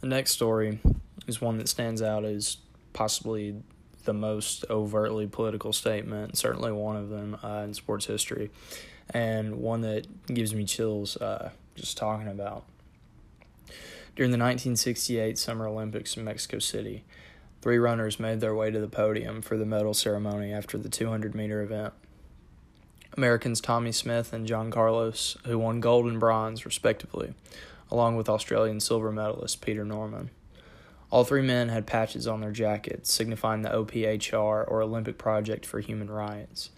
The 0.00 0.06
next 0.06 0.32
story 0.32 0.78
is 1.26 1.40
one 1.40 1.58
that 1.58 1.68
stands 1.68 2.02
out 2.02 2.24
as 2.24 2.58
possibly 2.92 3.62
the 4.04 4.14
most 4.14 4.64
overtly 4.70 5.26
political 5.26 5.72
statement, 5.72 6.38
certainly 6.38 6.72
one 6.72 6.96
of 6.96 7.10
them 7.10 7.36
uh, 7.42 7.62
in 7.64 7.74
sports 7.74 8.06
history 8.06 8.50
and 9.10 9.56
one 9.56 9.80
that 9.82 10.06
gives 10.26 10.54
me 10.54 10.64
chills 10.64 11.16
uh, 11.16 11.50
just 11.74 11.96
talking 11.96 12.28
about. 12.28 12.64
During 14.16 14.30
the 14.32 14.38
1968 14.38 15.38
Summer 15.38 15.68
Olympics 15.68 16.16
in 16.16 16.24
Mexico 16.24 16.58
City, 16.58 17.04
three 17.60 17.78
runners 17.78 18.20
made 18.20 18.40
their 18.40 18.54
way 18.54 18.70
to 18.70 18.80
the 18.80 18.88
podium 18.88 19.42
for 19.42 19.56
the 19.56 19.66
medal 19.66 19.94
ceremony 19.94 20.52
after 20.52 20.78
the 20.78 20.88
200 20.88 21.34
meter 21.34 21.62
event. 21.62 21.92
Americans 23.16 23.60
Tommie 23.60 23.92
Smith 23.92 24.32
and 24.32 24.46
John 24.46 24.70
Carlos, 24.70 25.36
who 25.44 25.58
won 25.58 25.80
gold 25.80 26.06
and 26.06 26.20
bronze, 26.20 26.64
respectively, 26.64 27.34
along 27.90 28.16
with 28.16 28.28
Australian 28.28 28.80
silver 28.80 29.10
medalist 29.10 29.60
Peter 29.60 29.84
Norman. 29.84 30.30
All 31.10 31.24
three 31.24 31.42
men 31.42 31.70
had 31.70 31.86
patches 31.86 32.26
on 32.26 32.40
their 32.40 32.52
jackets 32.52 33.12
signifying 33.12 33.62
the 33.62 33.70
OPHR, 33.70 34.70
or 34.70 34.82
Olympic 34.82 35.16
Project 35.16 35.64
for 35.64 35.80
Human 35.80 36.10
Rights. 36.10 36.70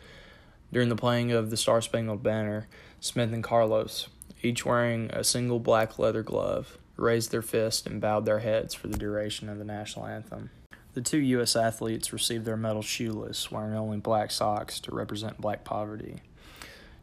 During 0.72 0.88
the 0.88 0.96
playing 0.96 1.32
of 1.32 1.50
the 1.50 1.56
Star 1.56 1.82
Spangled 1.82 2.22
Banner, 2.22 2.68
Smith 3.00 3.32
and 3.32 3.42
Carlos, 3.42 4.08
each 4.42 4.64
wearing 4.64 5.10
a 5.10 5.24
single 5.24 5.58
black 5.58 5.98
leather 5.98 6.22
glove, 6.22 6.78
raised 6.96 7.32
their 7.32 7.42
fist 7.42 7.86
and 7.86 8.00
bowed 8.00 8.24
their 8.24 8.38
heads 8.38 8.72
for 8.72 8.86
the 8.86 8.96
duration 8.96 9.48
of 9.48 9.58
the 9.58 9.64
national 9.64 10.06
anthem. 10.06 10.50
The 10.94 11.00
two 11.00 11.18
U.S. 11.18 11.54
athletes 11.54 12.12
received 12.12 12.44
their 12.44 12.56
medals 12.56 12.84
shoeless, 12.84 13.50
wearing 13.50 13.74
only 13.74 13.98
black 13.98 14.30
socks 14.30 14.80
to 14.80 14.94
represent 14.94 15.40
black 15.40 15.64
poverty. 15.64 16.16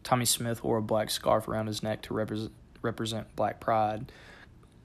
Tommie 0.03 0.25
Smith 0.25 0.63
wore 0.63 0.77
a 0.77 0.81
black 0.81 1.09
scarf 1.09 1.47
around 1.47 1.67
his 1.67 1.81
neck 1.81 2.01
to 2.03 2.13
represent, 2.13 2.51
represent 2.81 3.35
black 3.35 3.59
pride. 3.59 4.11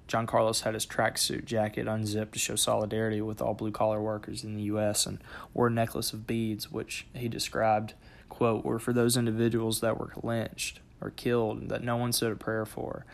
John 0.06 0.26
Carlos 0.26 0.60
had 0.60 0.74
his 0.74 0.86
tracksuit 0.86 1.44
jacket 1.44 1.88
unzipped 1.88 2.32
to 2.32 2.38
show 2.38 2.56
solidarity 2.56 3.20
with 3.20 3.40
all 3.40 3.54
blue 3.54 3.70
collar 3.70 4.00
workers 4.00 4.44
in 4.44 4.56
the 4.56 4.64
U.S. 4.64 5.06
and 5.06 5.18
wore 5.54 5.68
a 5.68 5.70
necklace 5.70 6.12
of 6.12 6.26
beads, 6.26 6.70
which 6.70 7.06
he 7.14 7.28
described 7.28 7.94
quote, 8.32 8.64
were 8.64 8.78
for 8.78 8.94
those 8.94 9.16
individuals 9.16 9.80
that 9.80 10.00
were 10.00 10.12
lynched 10.22 10.80
or 11.02 11.10
killed 11.10 11.68
that 11.68 11.84
no 11.84 11.96
one 11.96 12.12
said 12.12 12.32
a 12.32 12.36
prayer 12.36 12.64
for, 12.64 13.04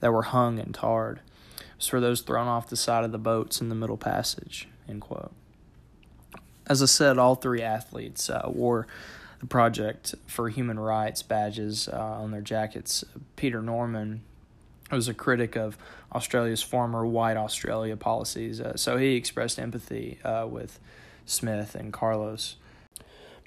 that 0.00 0.12
were 0.12 0.22
hung 0.22 0.58
and 0.58 0.74
tarred. 0.74 1.20
For 1.78 2.00
those 2.00 2.22
thrown 2.22 2.48
off 2.48 2.68
the 2.68 2.76
side 2.76 3.04
of 3.04 3.12
the 3.12 3.18
boats 3.18 3.60
in 3.60 3.68
the 3.68 3.74
middle 3.74 3.96
passage, 3.96 4.68
end 4.88 5.02
quote. 5.02 5.32
As 6.66 6.82
I 6.82 6.86
said, 6.86 7.18
all 7.18 7.34
three 7.34 7.62
athletes 7.62 8.28
uh, 8.28 8.42
wore 8.46 8.86
the 9.40 9.46
Project 9.46 10.14
for 10.26 10.48
Human 10.48 10.78
Rights 10.78 11.22
badges 11.22 11.88
uh, 11.88 11.96
on 11.96 12.30
their 12.30 12.40
jackets. 12.40 13.04
Peter 13.36 13.62
Norman 13.62 14.22
was 14.90 15.08
a 15.08 15.14
critic 15.14 15.56
of 15.56 15.76
Australia's 16.12 16.62
former 16.62 17.06
white 17.06 17.36
Australia 17.36 17.96
policies, 17.96 18.60
uh, 18.60 18.76
so 18.76 18.96
he 18.96 19.14
expressed 19.14 19.58
empathy 19.58 20.18
uh, 20.24 20.46
with 20.48 20.80
Smith 21.24 21.74
and 21.74 21.92
Carlos. 21.92 22.56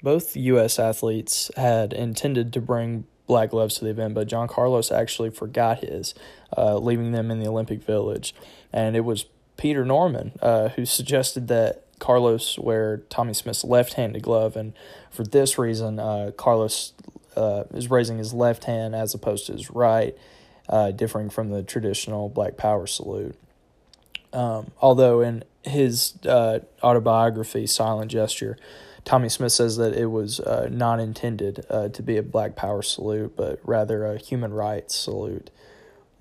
Both 0.02 0.36
U.S. 0.36 0.78
athletes 0.78 1.50
had 1.56 1.92
intended 1.92 2.52
to 2.54 2.60
bring 2.60 3.04
black 3.30 3.50
gloves 3.50 3.76
to 3.76 3.84
the 3.84 3.90
event, 3.92 4.12
but 4.12 4.26
John 4.26 4.48
Carlos 4.48 4.90
actually 4.90 5.30
forgot 5.30 5.84
his, 5.84 6.16
uh, 6.58 6.76
leaving 6.78 7.12
them 7.12 7.30
in 7.30 7.38
the 7.38 7.46
Olympic 7.46 7.80
Village. 7.80 8.34
And 8.72 8.96
it 8.96 9.04
was 9.04 9.26
Peter 9.56 9.84
Norman 9.84 10.32
uh, 10.42 10.70
who 10.70 10.84
suggested 10.84 11.46
that 11.46 11.84
Carlos 12.00 12.58
wear 12.58 12.96
Tommie 13.08 13.34
Smith's 13.34 13.62
left 13.62 13.92
handed 13.92 14.24
glove. 14.24 14.56
And 14.56 14.72
for 15.12 15.22
this 15.22 15.58
reason, 15.58 16.00
uh, 16.00 16.32
Carlos 16.36 16.92
uh, 17.36 17.64
is 17.72 17.88
raising 17.88 18.18
his 18.18 18.34
left 18.34 18.64
hand 18.64 18.96
as 18.96 19.14
opposed 19.14 19.46
to 19.46 19.52
his 19.52 19.70
right, 19.70 20.16
uh, 20.68 20.90
differing 20.90 21.30
from 21.30 21.50
the 21.50 21.62
traditional 21.62 22.28
Black 22.28 22.56
Power 22.56 22.88
salute. 22.88 23.38
Um, 24.32 24.72
although 24.82 25.20
in 25.20 25.44
his 25.62 26.14
uh, 26.26 26.58
autobiography, 26.82 27.68
Silent 27.68 28.10
Gesture, 28.10 28.58
Tommie 29.04 29.28
Smith 29.28 29.52
says 29.52 29.76
that 29.76 29.94
it 29.94 30.06
was 30.06 30.40
uh, 30.40 30.68
not 30.70 31.00
intended 31.00 31.64
uh, 31.70 31.88
to 31.88 32.02
be 32.02 32.16
a 32.16 32.22
Black 32.22 32.56
Power 32.56 32.82
salute, 32.82 33.34
but 33.36 33.60
rather 33.64 34.04
a 34.04 34.18
human 34.18 34.52
rights 34.52 34.94
salute. 34.94 35.50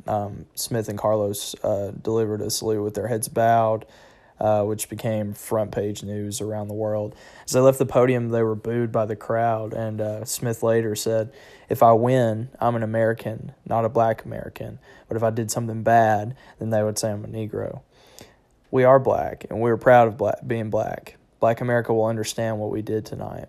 Um, 0.08 0.46
Smith 0.56 0.90
and 0.90 0.98
Carlos 0.98 1.56
uh, 1.64 1.92
delivered 1.92 2.42
a 2.42 2.50
salute 2.50 2.82
with 2.82 2.96
their 2.96 3.08
heads 3.08 3.28
bowed, 3.28 3.86
uh, 4.40 4.64
which 4.64 4.90
became 4.90 5.34
front 5.34 5.72
page 5.72 6.04
news 6.04 6.40
around 6.40 6.68
the 6.70 6.74
world. 6.74 7.14
As 7.46 7.52
they 7.52 7.60
left 7.60 7.78
the 7.78 7.86
podium, 7.86 8.30
they 8.30 8.42
were 8.42 8.56
booed 8.56 8.92
by 8.92 9.06
the 9.06 9.16
crowd, 9.16 9.74
and 9.74 10.00
uh, 10.00 10.26
Smith 10.26 10.64
later 10.64 10.96
said, 10.96 11.32
If 11.68 11.84
I 11.84 11.92
win, 11.92 12.50
I'm 12.60 12.76
an 12.76 12.84
American, 12.84 13.52
not 13.66 13.86
a 13.86 13.90
black 13.90 14.24
American. 14.24 14.80
But 15.08 15.18
if 15.18 15.24
I 15.24 15.30
did 15.30 15.52
something 15.52 15.84
bad, 15.84 16.36
then 16.60 16.70
they 16.70 16.82
would 16.82 16.98
say 16.98 17.12
I'm 17.12 17.26
a 17.26 17.28
Negro. 17.28 17.82
We 18.72 18.84
are 18.84 19.00
black, 19.00 19.46
and 19.50 19.60
we're 19.60 19.78
proud 19.78 20.08
of 20.08 20.18
black, 20.18 20.40
being 20.48 20.70
black. 20.70 21.19
Black 21.40 21.62
America 21.62 21.94
will 21.94 22.06
understand 22.06 22.60
what 22.60 22.72
we 22.72 22.82
did 22.82 23.06
tonight. 23.06 23.48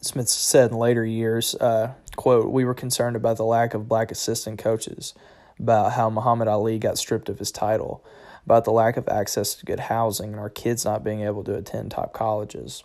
Smith 0.00 0.28
said 0.28 0.70
in 0.70 0.78
later 0.78 1.04
years, 1.04 1.54
uh, 1.56 1.92
quote, 2.16 2.50
We 2.50 2.64
were 2.64 2.74
concerned 2.74 3.16
about 3.16 3.36
the 3.36 3.44
lack 3.44 3.74
of 3.74 3.88
black 3.88 4.10
assistant 4.10 4.58
coaches, 4.58 5.14
about 5.58 5.92
how 5.92 6.08
Muhammad 6.08 6.48
Ali 6.48 6.78
got 6.78 6.96
stripped 6.96 7.28
of 7.28 7.38
his 7.38 7.50
title, 7.50 8.02
about 8.46 8.64
the 8.64 8.72
lack 8.72 8.96
of 8.96 9.08
access 9.08 9.54
to 9.54 9.66
good 9.66 9.80
housing, 9.80 10.30
and 10.30 10.40
our 10.40 10.48
kids 10.48 10.84
not 10.84 11.04
being 11.04 11.20
able 11.20 11.44
to 11.44 11.54
attend 11.54 11.90
top 11.90 12.12
colleges. 12.12 12.82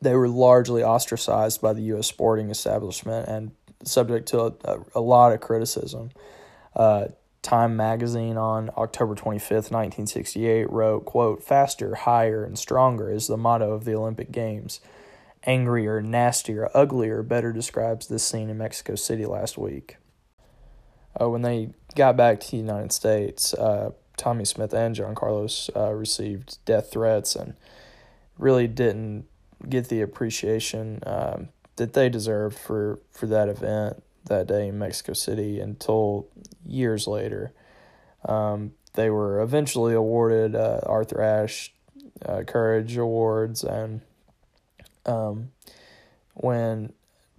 They 0.00 0.14
were 0.14 0.28
largely 0.28 0.82
ostracized 0.82 1.60
by 1.60 1.74
the 1.74 1.82
U.S. 1.82 2.06
sporting 2.06 2.50
establishment 2.50 3.28
and 3.28 3.50
subject 3.84 4.28
to 4.28 4.54
a, 4.64 4.78
a 4.94 5.00
lot 5.00 5.32
of 5.32 5.40
criticism. 5.40 6.10
Uh, 6.74 7.08
Time 7.46 7.76
magazine 7.76 8.36
on 8.36 8.70
October 8.76 9.14
25th, 9.14 9.70
1968 9.70 10.68
wrote, 10.68 11.04
quote, 11.04 11.44
faster, 11.44 11.94
higher, 11.94 12.42
and 12.42 12.58
stronger 12.58 13.08
is 13.08 13.28
the 13.28 13.36
motto 13.36 13.70
of 13.70 13.84
the 13.84 13.94
Olympic 13.94 14.32
Games. 14.32 14.80
Angrier, 15.44 16.02
nastier, 16.02 16.68
uglier 16.74 17.22
better 17.22 17.52
describes 17.52 18.08
this 18.08 18.24
scene 18.24 18.50
in 18.50 18.58
Mexico 18.58 18.96
City 18.96 19.24
last 19.26 19.56
week. 19.56 19.96
Uh, 21.20 21.30
when 21.30 21.42
they 21.42 21.70
got 21.94 22.16
back 22.16 22.40
to 22.40 22.50
the 22.50 22.56
United 22.56 22.90
States, 22.90 23.54
uh, 23.54 23.90
Tommie 24.16 24.44
Smith 24.44 24.74
and 24.74 24.96
John 24.96 25.14
Carlos 25.14 25.70
uh, 25.76 25.92
received 25.92 26.58
death 26.64 26.90
threats 26.90 27.36
and 27.36 27.54
really 28.36 28.66
didn't 28.66 29.26
get 29.68 29.88
the 29.88 30.00
appreciation 30.00 30.98
um, 31.06 31.50
that 31.76 31.92
they 31.92 32.08
deserved 32.08 32.58
for, 32.58 32.98
for 33.12 33.28
that 33.28 33.48
event 33.48 34.02
that 34.26 34.46
day 34.46 34.68
in 34.68 34.78
Mexico 34.78 35.12
City 35.12 35.60
until 35.60 36.28
years 36.64 37.06
later. 37.06 37.52
Um, 38.24 38.72
they 38.94 39.10
were 39.10 39.40
eventually 39.40 39.94
awarded 39.94 40.54
uh, 40.54 40.80
Arthur 40.84 41.22
Ashe 41.22 41.72
uh, 42.24 42.42
Courage 42.42 42.96
Awards, 42.96 43.62
and 43.62 44.00
um, 45.04 45.50
when 46.34 46.92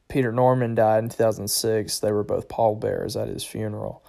Peter 0.08 0.32
Norman 0.32 0.76
died 0.76 1.04
in 1.04 1.10
2006, 1.10 2.00
they 2.00 2.12
were 2.12 2.24
both 2.24 2.48
pallbearers 2.48 3.16
at 3.16 3.28
his 3.28 3.44
funeral. 3.44 4.04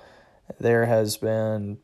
There 0.61 0.87
has 0.87 1.16
been 1.16 1.78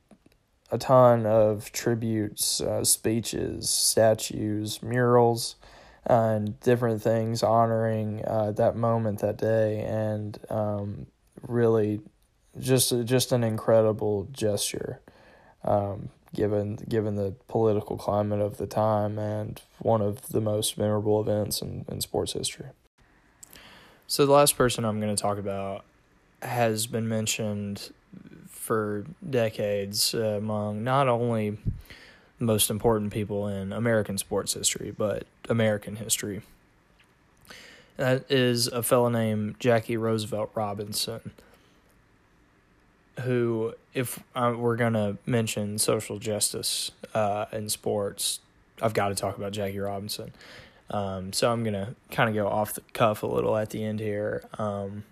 a 0.71 0.79
ton 0.79 1.27
of 1.27 1.73
tributes, 1.73 2.61
uh, 2.61 2.85
speeches, 2.85 3.69
statues, 3.69 4.83
murals 4.83 5.57
and 6.07 6.59
different 6.61 7.03
things 7.03 7.43
honoring 7.43 8.25
uh, 8.27 8.53
that 8.53 8.77
moment 8.77 9.21
that 9.21 9.37
day 9.39 9.81
and 9.81 10.39
um, 10.51 11.07
really 11.47 12.01
just 12.59 12.93
just 13.05 13.33
an 13.33 13.43
incredible 13.43 14.29
gesture 14.33 15.01
um, 15.65 16.11
given 16.35 16.77
given 16.89 17.15
the 17.15 17.35
political 17.49 17.97
climate 17.97 18.41
of 18.41 18.59
the 18.59 18.67
time 18.67 19.19
and 19.19 19.63
one 19.79 20.03
of 20.03 20.29
the 20.29 20.41
most 20.41 20.77
memorable 20.77 21.21
events 21.21 21.63
in, 21.63 21.85
in 21.89 22.01
sports 22.01 22.33
history. 22.33 22.69
So 24.07 24.27
the 24.27 24.33
last 24.33 24.57
person 24.57 24.85
I'm 24.85 25.01
going 25.01 25.15
to 25.15 25.21
talk 25.21 25.39
about 25.39 25.85
has 26.43 26.87
been 26.87 27.09
mentioned 27.09 27.91
for 28.49 29.07
decades 29.29 30.15
uh, 30.15 30.37
among 30.39 30.85
not 30.85 31.09
only 31.09 31.57
most 32.39 32.71
important 32.71 33.13
people 33.13 33.47
in 33.47 33.73
American 33.73 34.19
sports 34.19 34.55
history, 34.55 34.95
but 34.97 35.25
American 35.49 35.97
history. 35.97 36.43
That 37.97 38.31
is 38.31 38.67
a 38.67 38.83
fellow 38.83 39.09
named 39.09 39.61
Jackie 39.61 39.97
Roosevelt 39.97 40.51
Robinson, 40.55 41.31
who, 43.21 43.75
if 43.93 44.19
uh, 44.35 44.55
we're 44.57 44.77
going 44.77 44.95
to 44.95 45.17
mention 45.27 45.79
social 45.79 46.19
justice 46.19 46.91
uh, 47.15 47.47
in 47.53 47.69
sports, 47.69 48.41
I've 48.83 48.95
got 48.95 49.09
to 49.09 49.15
talk 49.15 49.37
about 49.39 49.53
Jackie 49.53 49.79
Robinson. 49.79 50.33
Um, 50.91 51.33
so 51.33 51.53
I'm 51.53 51.63
going 51.63 51.75
to 51.75 51.95
kind 52.11 52.29
of 52.29 52.35
go 52.35 52.49
off 52.49 52.75
the 52.75 52.83
cuff 52.93 53.23
a 53.23 53.27
little 53.27 53.57
at 53.57 53.71
the 53.71 53.85
end 53.85 54.01
here. 54.01 54.43
Um, 54.59 55.05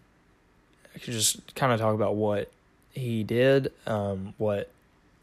I 0.95 0.99
could 0.99 1.13
just 1.13 1.55
kind 1.55 1.73
of 1.73 1.79
talk 1.79 1.95
about 1.95 2.17
what 2.17 2.51
he 2.91 3.23
did, 3.23 3.73
um, 3.87 4.35
what 4.39 4.71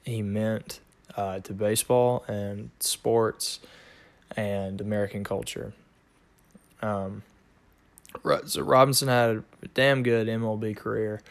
he 0.06 0.22
meant 0.22 0.80
uh, 1.16 1.40
to 1.40 1.54
baseball 1.54 2.24
and 2.28 2.70
sports 2.80 3.60
and 4.36 4.82
American 4.82 5.24
culture. 5.24 5.74
Um, 6.82 7.24
so 8.46 8.62
Robinson 8.62 9.08
had 9.08 9.44
a 9.62 9.68
damn 9.74 10.04
good 10.04 10.28
MLB 10.28 10.76
career. 10.76 11.22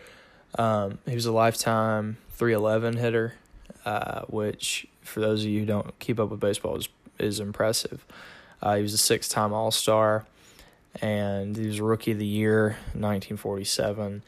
Um, 0.59 0.99
he 1.07 1.15
was 1.15 1.27
a 1.27 1.33
lifetime 1.33 2.19
311 2.33 2.97
hitter, 2.97 3.35
uh, 3.85 4.23
which 4.23 4.87
for 5.03 5.21
those 5.21 5.43
of 5.43 5.51
you 5.51 5.61
who 5.61 5.67
don't 5.67 5.99
keep 5.99 6.19
up 6.21 6.31
with 6.31 6.41
baseball 6.41 6.77
is 6.77 6.89
is 7.19 7.41
impressive. 7.41 8.05
Uh, 8.63 8.77
he 8.77 8.83
was 8.83 8.95
a 8.95 8.99
six 8.99 9.29
time 9.29 9.53
All 9.53 9.71
Star, 9.71 10.25
and 11.01 11.57
he 11.57 11.67
was 11.67 11.81
Rookie 11.81 12.13
of 12.13 12.19
the 12.19 12.27
Year 12.27 12.79
in 12.95 13.01
1947. 13.01 14.23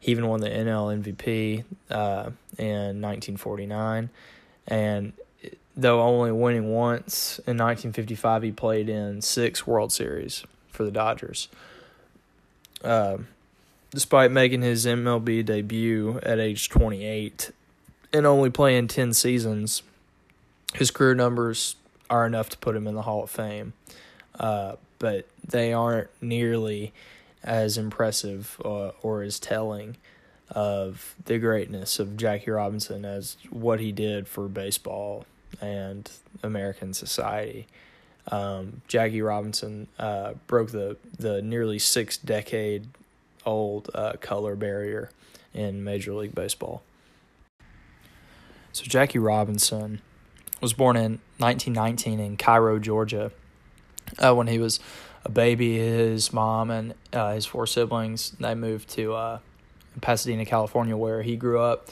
He 0.00 0.12
even 0.12 0.28
won 0.28 0.40
the 0.40 0.48
NL 0.48 1.02
MVP 1.02 1.64
uh, 1.90 2.30
in 2.56 3.00
1949. 3.00 4.10
And 4.68 5.14
though 5.76 6.02
only 6.02 6.30
winning 6.30 6.70
once 6.72 7.38
in 7.40 7.56
1955, 7.56 8.42
he 8.42 8.52
played 8.52 8.88
in 8.88 9.22
six 9.22 9.66
World 9.66 9.92
Series 9.92 10.44
for 10.70 10.84
the 10.84 10.90
Dodgers. 10.90 11.48
Uh, 12.84 13.18
despite 13.90 14.30
making 14.30 14.62
his 14.62 14.86
MLB 14.86 15.44
debut 15.44 16.20
at 16.22 16.38
age 16.38 16.68
28 16.68 17.50
and 18.12 18.26
only 18.26 18.50
playing 18.50 18.88
10 18.88 19.14
seasons, 19.14 19.82
his 20.74 20.90
career 20.90 21.14
numbers 21.14 21.76
are 22.10 22.26
enough 22.26 22.48
to 22.50 22.58
put 22.58 22.76
him 22.76 22.86
in 22.86 22.94
the 22.94 23.02
Hall 23.02 23.24
of 23.24 23.30
Fame. 23.30 23.72
Uh, 24.38 24.76
but 24.98 25.26
they 25.46 25.72
aren't 25.72 26.08
nearly 26.20 26.92
as 27.42 27.78
impressive 27.78 28.60
uh, 28.64 28.90
or 29.02 29.22
as 29.22 29.38
telling 29.38 29.96
of 30.50 31.14
the 31.24 31.38
greatness 31.38 31.98
of 31.98 32.16
Jackie 32.16 32.50
Robinson 32.50 33.04
as 33.04 33.36
what 33.50 33.80
he 33.80 33.92
did 33.92 34.26
for 34.26 34.48
baseball 34.48 35.26
and 35.60 36.10
American 36.42 36.94
society. 36.94 37.66
Um, 38.30 38.82
Jackie 38.88 39.22
Robinson 39.22 39.88
uh, 39.98 40.34
broke 40.46 40.70
the, 40.70 40.96
the 41.18 41.40
nearly 41.42 41.78
six 41.78 42.16
decade 42.16 42.88
old 43.46 43.90
uh, 43.94 44.14
color 44.20 44.56
barrier 44.56 45.10
in 45.54 45.82
Major 45.82 46.12
League 46.12 46.34
Baseball. 46.34 46.82
So, 48.72 48.84
Jackie 48.84 49.18
Robinson 49.18 50.02
was 50.60 50.72
born 50.72 50.96
in 50.96 51.20
1919 51.38 52.20
in 52.20 52.36
Cairo, 52.36 52.78
Georgia. 52.78 53.32
Uh, 54.18 54.34
when 54.34 54.46
he 54.46 54.58
was 54.58 54.78
a 55.24 55.30
baby, 55.30 55.78
his 55.78 56.32
mom 56.32 56.70
and 56.70 56.94
uh, 57.12 57.34
his 57.34 57.46
four 57.46 57.66
siblings 57.66 58.30
they 58.32 58.54
moved 58.54 58.88
to 58.90 59.14
uh, 59.14 59.38
Pasadena, 60.00 60.44
California, 60.44 60.96
where 60.96 61.22
he 61.22 61.36
grew 61.36 61.60
up, 61.60 61.88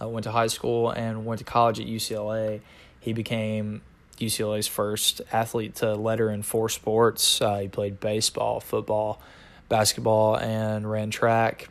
uh, 0.00 0.08
went 0.08 0.24
to 0.24 0.30
high 0.30 0.46
school, 0.46 0.90
and 0.90 1.24
went 1.24 1.38
to 1.38 1.44
college 1.44 1.80
at 1.80 1.86
UCLA. 1.86 2.60
He 3.00 3.12
became 3.12 3.82
UCLA's 4.18 4.66
first 4.66 5.20
athlete 5.32 5.76
to 5.76 5.94
letter 5.94 6.30
in 6.30 6.42
four 6.42 6.68
sports. 6.68 7.40
Uh, 7.40 7.58
he 7.60 7.68
played 7.68 8.00
baseball, 8.00 8.60
football, 8.60 9.20
basketball, 9.68 10.36
and 10.36 10.90
ran 10.90 11.10
track. 11.10 11.68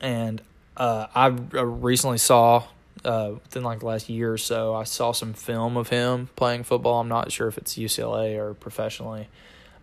And 0.00 0.40
uh, 0.76 1.06
I 1.14 1.26
recently 1.26 2.18
saw 2.18 2.64
uh, 3.04 3.32
within 3.34 3.62
like 3.62 3.80
the 3.80 3.86
last 3.86 4.08
year 4.08 4.32
or 4.32 4.38
so, 4.38 4.74
I 4.74 4.84
saw 4.84 5.12
some 5.12 5.32
film 5.32 5.76
of 5.76 5.88
him 5.88 6.28
playing 6.36 6.64
football. 6.64 7.00
I'm 7.00 7.08
not 7.08 7.32
sure 7.32 7.48
if 7.48 7.58
it's 7.58 7.74
UCLA 7.74 8.36
or 8.36 8.54
professionally, 8.54 9.28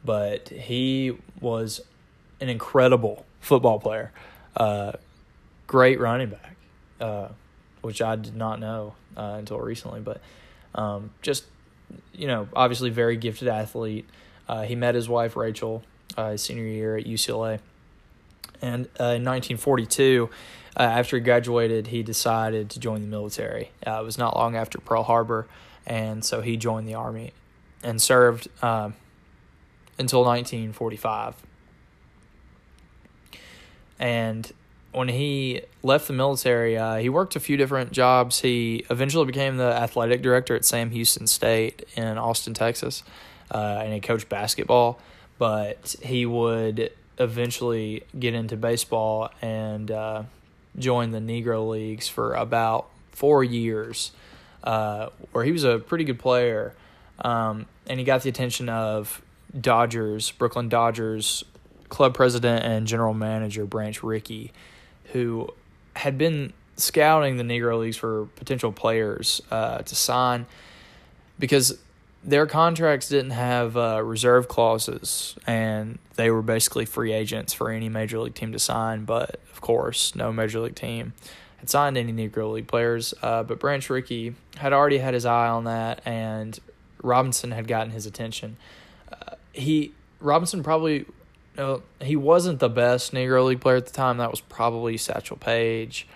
but 0.05 0.49
he 0.49 1.17
was 1.41 1.81
an 2.39 2.49
incredible 2.49 3.25
football 3.39 3.79
player, 3.79 4.11
uh, 4.57 4.93
great 5.67 5.99
running 5.99 6.29
back, 6.29 6.55
uh, 6.99 7.29
which 7.81 8.01
I 8.01 8.15
did 8.15 8.35
not 8.35 8.59
know 8.59 8.95
uh, 9.15 9.35
until 9.37 9.59
recently. 9.59 10.01
But 10.01 10.21
um, 10.75 11.11
just 11.21 11.45
you 12.13 12.27
know, 12.27 12.49
obviously 12.53 12.89
very 12.89 13.15
gifted 13.15 13.47
athlete. 13.47 14.05
Uh, 14.49 14.63
he 14.63 14.75
met 14.75 14.95
his 14.95 15.07
wife 15.07 15.35
Rachel 15.35 15.83
uh, 16.17 16.31
his 16.31 16.41
senior 16.41 16.65
year 16.65 16.97
at 16.97 17.05
UCLA, 17.05 17.59
and 18.61 18.87
in 18.99 19.23
1942. 19.23 20.29
after 20.75 21.17
he 21.17 21.21
graduated, 21.21 21.87
he 21.87 22.03
decided 22.03 22.69
to 22.71 22.79
join 22.79 23.01
the 23.01 23.07
military. 23.07 23.71
it 23.85 24.03
was 24.03 24.17
not 24.17 24.35
long 24.35 24.55
after 24.55 24.79
Pearl 24.79 25.03
Harbor, 25.03 25.47
and 25.85 26.25
so 26.25 26.41
he 26.41 26.57
joined 26.57 26.87
the 26.87 26.95
army 26.95 27.33
and 27.83 28.01
served 28.01 28.47
um, 28.61 28.95
until 29.97 30.23
1945. 30.23 31.35
And 33.99 34.51
when 34.91 35.09
he 35.09 35.61
left 35.83 36.07
the 36.07 36.13
military, 36.13 36.77
uh, 36.77 36.95
he 36.95 37.09
worked 37.09 37.35
a 37.35 37.39
few 37.39 37.57
different 37.57 37.91
jobs. 37.91 38.39
He 38.41 38.85
eventually 38.89 39.25
became 39.25 39.57
the 39.57 39.71
athletic 39.71 40.21
director 40.21 40.55
at 40.55 40.65
Sam 40.65 40.89
Houston 40.91 41.27
State 41.27 41.87
in 41.95 42.17
Austin, 42.17 42.53
Texas, 42.53 43.03
uh, 43.51 43.81
and 43.83 43.93
he 43.93 43.99
coached 43.99 44.29
basketball. 44.29 44.99
But 45.37 45.95
he 46.01 46.25
would 46.25 46.91
eventually 47.19 48.03
get 48.17 48.33
into 48.33 48.57
baseball 48.57 49.29
and 49.41 49.91
uh, 49.91 50.23
join 50.77 51.11
the 51.11 51.19
Negro 51.19 51.69
Leagues 51.69 52.07
for 52.07 52.33
about 52.33 52.87
four 53.11 53.43
years, 53.43 54.11
uh, 54.63 55.09
where 55.31 55.43
he 55.43 55.51
was 55.51 55.63
a 55.63 55.79
pretty 55.79 56.03
good 56.03 56.19
player. 56.19 56.73
Um, 57.19 57.65
and 57.87 57.99
he 57.99 58.05
got 58.05 58.21
the 58.21 58.29
attention 58.29 58.69
of 58.69 59.21
Dodgers, 59.59 60.31
Brooklyn 60.31 60.69
Dodgers 60.69 61.43
club 61.89 62.13
president 62.13 62.63
and 62.63 62.87
general 62.87 63.13
manager 63.13 63.65
Branch 63.65 64.01
Rickey, 64.03 64.51
who 65.13 65.49
had 65.95 66.17
been 66.17 66.53
scouting 66.75 67.37
the 67.37 67.43
Negro 67.43 67.79
Leagues 67.79 67.97
for 67.97 68.27
potential 68.35 68.71
players 68.71 69.41
uh, 69.49 69.79
to 69.79 69.95
sign 69.95 70.45
because 71.39 71.77
their 72.23 72.45
contracts 72.45 73.09
didn't 73.09 73.31
have 73.31 73.77
uh, 73.77 74.01
reserve 74.03 74.47
clauses 74.47 75.35
and 75.47 75.97
they 76.15 76.29
were 76.29 76.41
basically 76.41 76.85
free 76.85 77.13
agents 77.13 77.53
for 77.53 77.71
any 77.71 77.89
major 77.89 78.19
league 78.19 78.35
team 78.35 78.51
to 78.51 78.59
sign. 78.59 79.05
But 79.05 79.39
of 79.51 79.61
course, 79.61 80.15
no 80.15 80.31
major 80.31 80.59
league 80.59 80.75
team 80.75 81.13
had 81.57 81.69
signed 81.69 81.97
any 81.97 82.11
Negro 82.11 82.53
League 82.53 82.67
players. 82.67 83.13
Uh, 83.21 83.43
but 83.43 83.59
Branch 83.59 83.89
Rickey 83.89 84.35
had 84.57 84.73
already 84.73 84.97
had 84.97 85.13
his 85.13 85.25
eye 85.25 85.47
on 85.47 85.63
that, 85.65 86.01
and 86.05 86.59
Robinson 87.01 87.51
had 87.51 87.67
gotten 87.67 87.91
his 87.91 88.05
attention. 88.05 88.57
Uh, 89.11 89.35
he 89.53 89.93
Robinson 90.19 90.63
probably 90.63 91.05
uh, 91.57 91.79
he 92.01 92.15
wasn't 92.15 92.59
the 92.59 92.69
best 92.69 93.13
Negro 93.13 93.45
League 93.45 93.61
player 93.61 93.77
at 93.77 93.85
the 93.85 93.93
time. 93.93 94.17
That 94.17 94.31
was 94.31 94.41
probably 94.41 94.97
Satchel 94.97 95.37
Paige 95.37 96.07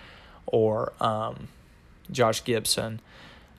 or 0.46 0.94
um, 1.00 1.48
Josh 2.12 2.44
Gibson. 2.44 3.00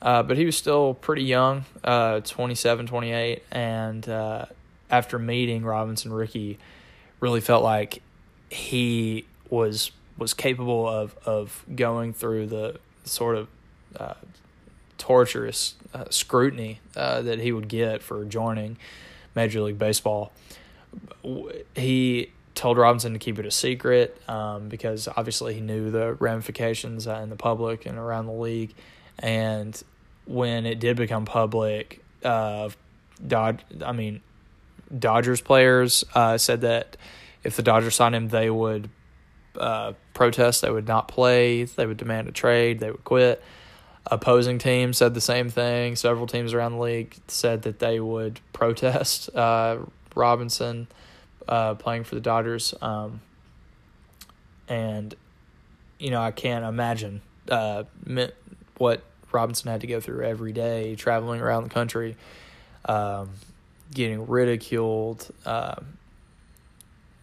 Uh, 0.00 0.22
but 0.22 0.36
he 0.36 0.44
was 0.44 0.56
still 0.56 0.94
pretty 0.94 1.22
young, 1.22 1.64
uh, 1.84 2.20
27, 2.20 2.86
28. 2.86 3.42
And 3.52 4.08
uh, 4.08 4.46
after 4.90 5.18
meeting 5.18 5.64
Robinson 5.64 6.12
Rickey 6.12 6.58
really 7.20 7.40
felt 7.40 7.62
like 7.62 8.02
he 8.50 9.24
was 9.48 9.92
was 10.18 10.34
capable 10.34 10.86
of, 10.86 11.16
of 11.24 11.64
going 11.74 12.12
through 12.12 12.46
the 12.46 12.78
sort 13.04 13.36
of 13.36 13.48
uh, 13.96 14.14
torturous 14.98 15.74
uh, 15.94 16.04
scrutiny 16.10 16.80
uh, 16.96 17.22
that 17.22 17.40
he 17.40 17.50
would 17.50 17.66
get 17.66 18.02
for 18.02 18.24
joining 18.24 18.76
Major 19.34 19.62
League 19.62 19.78
Baseball. 19.78 20.30
He 21.74 22.30
told 22.54 22.78
Robinson 22.78 23.12
to 23.12 23.18
keep 23.18 23.38
it 23.38 23.46
a 23.46 23.50
secret 23.50 24.20
um, 24.28 24.68
because 24.68 25.08
obviously 25.08 25.54
he 25.54 25.60
knew 25.60 25.90
the 25.90 26.14
ramifications 26.14 27.06
uh, 27.06 27.20
in 27.22 27.30
the 27.30 27.36
public 27.36 27.86
and 27.86 27.98
around 27.98 28.26
the 28.26 28.32
league. 28.32 28.74
And 29.18 29.80
when 30.26 30.66
it 30.66 30.78
did 30.78 30.96
become 30.96 31.24
public, 31.24 32.02
uh, 32.24 32.70
Dod- 33.26 33.64
I 33.84 33.92
mean, 33.92 34.20
Dodgers 34.96 35.40
players 35.40 36.04
uh, 36.14 36.38
said 36.38 36.62
that 36.62 36.96
if 37.42 37.56
the 37.56 37.62
Dodgers 37.62 37.94
signed 37.94 38.14
him, 38.14 38.28
they 38.28 38.50
would 38.50 38.90
uh, 39.56 39.92
protest, 40.14 40.62
they 40.62 40.70
would 40.70 40.88
not 40.88 41.08
play, 41.08 41.64
they 41.64 41.86
would 41.86 41.96
demand 41.96 42.28
a 42.28 42.32
trade, 42.32 42.80
they 42.80 42.90
would 42.90 43.04
quit 43.04 43.42
opposing 44.06 44.58
teams 44.58 44.98
said 44.98 45.14
the 45.14 45.20
same 45.20 45.48
thing. 45.48 45.96
Several 45.96 46.26
teams 46.26 46.54
around 46.54 46.72
the 46.72 46.78
league 46.78 47.16
said 47.28 47.62
that 47.62 47.78
they 47.78 48.00
would 48.00 48.40
protest 48.52 49.34
uh, 49.34 49.78
Robinson 50.14 50.88
uh, 51.48 51.74
playing 51.74 52.04
for 52.04 52.14
the 52.14 52.20
Dodgers. 52.20 52.74
Um, 52.80 53.20
and, 54.68 55.14
you 55.98 56.10
know, 56.10 56.20
I 56.20 56.30
can't 56.30 56.64
imagine 56.64 57.22
uh, 57.48 57.84
what 58.78 59.02
Robinson 59.32 59.70
had 59.70 59.80
to 59.80 59.86
go 59.86 60.00
through 60.00 60.24
every 60.24 60.52
day 60.52 60.94
traveling 60.94 61.40
around 61.40 61.64
the 61.64 61.70
country, 61.70 62.16
um, 62.84 63.30
getting 63.92 64.26
ridiculed, 64.26 65.28
uh, 65.44 65.76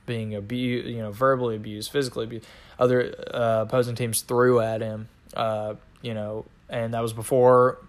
being 0.06 0.36
abused, 0.36 0.88
you 0.88 0.98
know, 0.98 1.12
verbally 1.12 1.56
abused, 1.56 1.92
physically 1.92 2.26
abused. 2.26 2.46
Other 2.80 3.14
uh, 3.34 3.66
opposing 3.68 3.96
teams 3.96 4.22
threw 4.22 4.60
at 4.60 4.82
him, 4.82 5.10
uh, 5.36 5.76
you 6.02 6.14
know, 6.14 6.46
and 6.70 6.94
that 6.94 7.02
was 7.02 7.14
before 7.14 7.80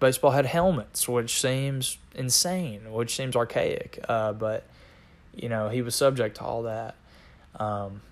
baseball 0.00 0.30
had 0.30 0.46
helmets, 0.46 1.08
which 1.08 1.40
seems 1.40 1.98
insane, 2.14 2.92
which 2.92 3.14
seems 3.14 3.36
archaic. 3.36 4.04
Uh, 4.08 4.32
but 4.32 4.64
you 5.34 5.48
know, 5.48 5.68
he 5.68 5.82
was 5.82 5.94
subject 5.94 6.36
to 6.36 6.42
all 6.42 6.62
that, 6.62 6.96
um, 7.56 8.02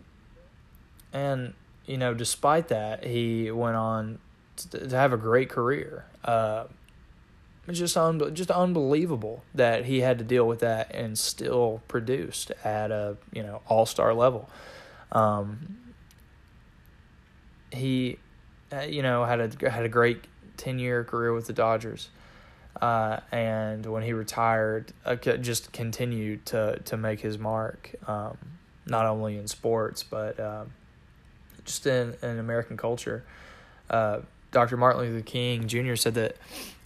and 1.13 1.55
you 1.87 1.97
know, 1.97 2.15
despite 2.15 2.69
that, 2.69 3.05
he 3.05 3.51
went 3.51 3.77
on 3.77 4.19
to, 4.57 4.89
to 4.89 4.97
have 4.97 5.13
a 5.13 5.17
great 5.17 5.49
career. 5.49 6.05
Uh, 6.25 6.65
it's 7.67 7.79
just 7.79 7.97
un- 7.97 8.35
just 8.35 8.51
unbelievable 8.51 9.43
that 9.55 9.87
he 9.87 10.01
had 10.01 10.19
to 10.19 10.25
deal 10.25 10.47
with 10.47 10.61
that 10.61 10.95
and 10.95 11.19
still 11.19 11.83
produced 11.89 12.53
at 12.65 12.91
a 12.91 13.17
you 13.33 13.43
know 13.43 13.63
all 13.67 13.87
star 13.87 14.15
level. 14.15 14.49
Um, 15.13 15.79
he 17.73 18.19
uh, 18.73 18.81
you 18.81 19.03
know, 19.03 19.25
had 19.25 19.41
a 19.41 19.71
had 19.71 19.85
a 19.85 19.89
great 19.89 20.25
ten 20.57 20.79
year 20.79 21.05
career 21.05 21.33
with 21.33 21.47
the 21.47 21.53
Dodgers, 21.53 22.09
uh, 22.81 23.21
and 23.33 23.87
when 23.87 24.03
he 24.03 24.13
retired, 24.13 24.93
uh, 25.05 25.17
just 25.17 25.73
continued 25.73 26.47
to 26.47 26.79
to 26.85 26.97
make 26.97 27.21
his 27.21 27.39
mark, 27.39 27.95
um, 28.07 28.37
not 28.87 29.07
only 29.07 29.37
in 29.37 29.47
sports 29.47 30.03
but 30.03 30.39
um, 30.41 30.73
just 31.65 31.87
in 31.87 32.15
in 32.23 32.39
American 32.39 32.77
culture. 32.77 33.25
Uh, 33.89 34.21
Dr. 34.51 34.77
Martin 34.77 35.03
Luther 35.03 35.25
King 35.25 35.69
Jr. 35.69 35.97
said 35.97 36.15
that 36.15 36.37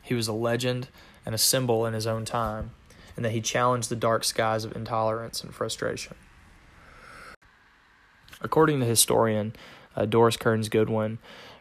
he 0.02 0.14
was 0.14 0.28
a 0.28 0.32
legend 0.32 0.88
and 1.24 1.34
a 1.34 1.38
symbol 1.38 1.86
in 1.86 1.94
his 1.94 2.06
own 2.06 2.24
time, 2.24 2.72
and 3.16 3.24
that 3.24 3.32
he 3.32 3.40
challenged 3.40 3.88
the 3.88 3.96
dark 3.96 4.24
skies 4.24 4.64
of 4.64 4.74
intolerance 4.74 5.42
and 5.42 5.54
frustration. 5.54 6.16
According 8.40 8.80
to 8.80 8.86
historian 8.86 9.54
uh, 9.94 10.06
Doris 10.06 10.36
Kearns 10.36 10.68
Goodwin, 10.68 11.18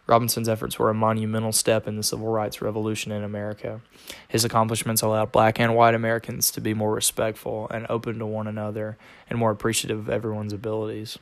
Robinson's 0.10 0.50
efforts 0.50 0.80
were 0.80 0.90
a 0.90 0.94
monumental 0.96 1.52
step 1.52 1.88
in 1.88 1.96
the 1.96 2.02
civil 2.02 2.30
rights 2.30 2.64
revolution 2.64 3.12
in 3.12 3.24
America. 3.24 3.80
His 4.28 4.44
accomplishments 4.44 5.04
allowed 5.04 5.32
black 5.32 5.60
and 5.60 5.76
white 5.76 5.94
Americans 5.94 6.50
to 6.52 6.62
be 6.62 6.74
more 6.74 6.92
respectful 6.92 7.68
and 7.70 7.86
open 7.90 8.18
to 8.18 8.26
one 8.26 8.48
another 8.48 8.98
and 9.30 9.38
more 9.38 9.52
appreciative 9.52 10.00
of 10.00 10.10
everyone's 10.10 10.52
abilities. 10.52 11.20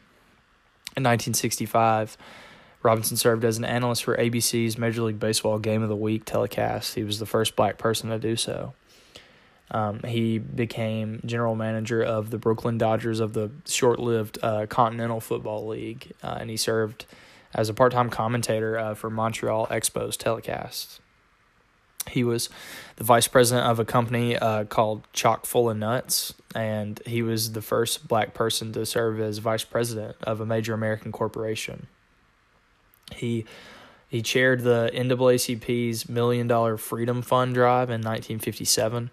In 0.96 1.04
1965, 1.04 2.18
Robinson 2.82 3.18
served 3.18 3.44
as 3.44 3.58
an 3.58 3.66
analyst 3.66 4.06
for 4.06 4.16
ABC's 4.16 4.78
Major 4.78 5.02
League 5.02 5.20
Baseball 5.20 5.60
Game 5.60 5.84
of 5.84 5.90
the 5.90 5.96
Week 5.96 6.24
telecast. 6.24 6.96
He 6.96 7.04
was 7.04 7.20
the 7.20 7.26
first 7.26 7.58
black 7.58 7.78
person 7.78 8.10
to 8.10 8.18
do 8.18 8.38
so. 8.38 8.74
Um, 9.70 10.00
he 10.04 10.38
became 10.38 11.20
general 11.26 11.56
manager 11.56 12.02
of 12.02 12.30
the 12.30 12.38
Brooklyn 12.38 12.78
Dodgers 12.78 13.20
of 13.20 13.34
the 13.34 13.52
short 13.66 14.00
lived 14.00 14.40
uh, 14.42 14.66
Continental 14.68 15.20
Football 15.20 15.68
League, 15.68 16.14
uh, 16.24 16.38
and 16.40 16.50
he 16.50 16.56
served 16.56 17.06
as 17.54 17.70
a 17.70 17.74
part 17.74 17.92
time 17.92 18.10
commentator 18.10 18.78
uh, 18.78 18.94
for 18.94 19.10
Montreal 19.10 19.68
Expos 19.68 20.16
telecasts. 20.18 21.00
He 22.10 22.24
was 22.24 22.50
the 22.96 23.04
vice 23.04 23.28
president 23.28 23.68
of 23.68 23.80
a 23.80 23.86
company 23.86 24.38
uh, 24.38 24.64
called 24.66 25.04
Chock 25.14 25.46
Full 25.46 25.70
of 25.70 25.78
Nuts, 25.78 26.34
and 26.56 27.02
he 27.06 27.22
was 27.22 27.52
the 27.52 27.62
first 27.62 28.08
black 28.08 28.34
person 28.34 28.72
to 28.74 28.86
serve 28.86 29.20
as 29.20 29.40
vice 29.40 29.64
president 29.64 30.16
of 30.24 30.40
a 30.40 30.46
major 30.46 30.74
American 30.74 31.12
corporation. 31.12 31.88
He 33.14 33.46
he 34.08 34.22
chaired 34.22 34.62
the 34.62 34.90
NAACP's 34.94 36.08
Million 36.08 36.48
Dollar 36.48 36.78
Freedom 36.78 37.22
Fund 37.22 37.54
drive 37.54 37.90
in 37.90 38.02
1957 38.02 39.12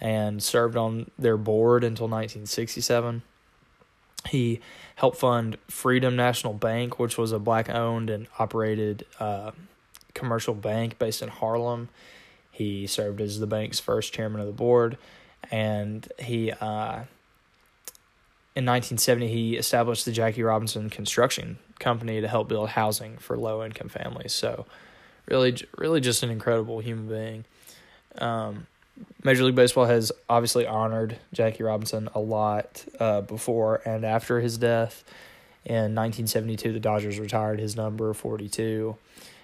and 0.00 0.42
served 0.42 0.76
on 0.76 1.10
their 1.18 1.38
board 1.38 1.82
until 1.82 2.06
1967. 2.06 3.22
He 4.28 4.60
helped 4.96 5.18
fund 5.18 5.56
Freedom 5.68 6.16
National 6.16 6.54
Bank, 6.54 6.98
which 6.98 7.18
was 7.18 7.32
a 7.32 7.38
black 7.38 7.68
owned 7.68 8.10
and 8.10 8.26
operated 8.38 9.04
uh, 9.18 9.50
commercial 10.14 10.54
bank 10.54 10.98
based 10.98 11.22
in 11.22 11.28
Harlem. 11.28 11.88
He 12.50 12.86
served 12.86 13.20
as 13.20 13.40
the 13.40 13.46
bank's 13.46 13.80
first 13.80 14.12
chairman 14.12 14.40
of 14.40 14.46
the 14.46 14.52
board, 14.52 14.96
and 15.50 16.06
he 16.18 16.52
uh, 16.52 17.04
in 18.56 18.64
1970, 18.66 19.26
he 19.26 19.56
established 19.56 20.04
the 20.04 20.12
Jackie 20.12 20.44
Robinson 20.44 20.88
Construction 20.88 21.58
Company 21.80 22.20
to 22.20 22.28
help 22.28 22.48
build 22.48 22.70
housing 22.70 23.18
for 23.18 23.36
low 23.36 23.64
income 23.64 23.88
families. 23.88 24.32
So, 24.32 24.64
really, 25.26 25.56
really 25.76 26.00
just 26.00 26.22
an 26.22 26.30
incredible 26.30 26.78
human 26.78 27.08
being. 27.08 27.44
Um, 28.18 28.68
Major 29.22 29.44
League 29.44 29.54
Baseball 29.54 29.86
has 29.86 30.12
obviously 30.28 30.66
honored 30.66 31.18
Jackie 31.32 31.62
Robinson 31.62 32.08
a 32.14 32.20
lot 32.20 32.84
uh, 33.00 33.22
before 33.22 33.80
and 33.84 34.04
after 34.04 34.40
his 34.40 34.58
death. 34.58 35.02
In 35.64 35.94
1972, 35.94 36.72
the 36.72 36.80
Dodgers 36.80 37.18
retired 37.18 37.58
his 37.58 37.74
number 37.74 38.12
42. 38.12 38.96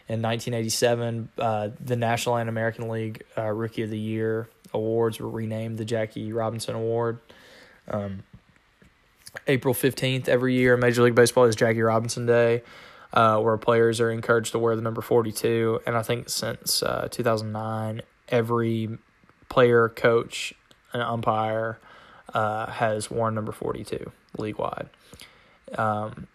In 0.08 0.22
1987, 0.22 1.30
uh, 1.38 1.70
the 1.80 1.96
National 1.96 2.36
and 2.36 2.48
American 2.48 2.88
League 2.88 3.24
uh, 3.38 3.44
Rookie 3.44 3.82
of 3.82 3.90
the 3.90 3.98
Year 3.98 4.48
awards 4.74 5.18
were 5.18 5.30
renamed 5.30 5.78
the 5.78 5.84
Jackie 5.84 6.32
Robinson 6.32 6.74
Award. 6.74 7.20
Um, 7.88 8.22
April 9.46 9.72
15th 9.72 10.28
every 10.28 10.54
year 10.54 10.76
Major 10.76 11.02
League 11.02 11.14
Baseball 11.14 11.44
is 11.44 11.56
Jackie 11.56 11.80
Robinson 11.80 12.26
Day, 12.26 12.62
uh, 13.12 13.40
where 13.40 13.56
players 13.56 14.00
are 14.00 14.10
encouraged 14.10 14.52
to 14.52 14.58
wear 14.58 14.76
the 14.76 14.82
number 14.82 15.00
42. 15.00 15.80
And 15.86 15.96
I 15.96 16.02
think 16.02 16.28
since 16.28 16.82
uh, 16.82 17.08
2009, 17.10 18.02
every 18.28 18.98
player, 19.50 19.90
coach, 19.90 20.54
and 20.94 21.02
umpire 21.02 21.78
uh, 22.32 22.70
has 22.70 23.10
worn 23.10 23.34
number 23.34 23.52
42 23.52 24.10
league 24.38 24.58
wide. 24.58 24.88
Um, 25.76 26.26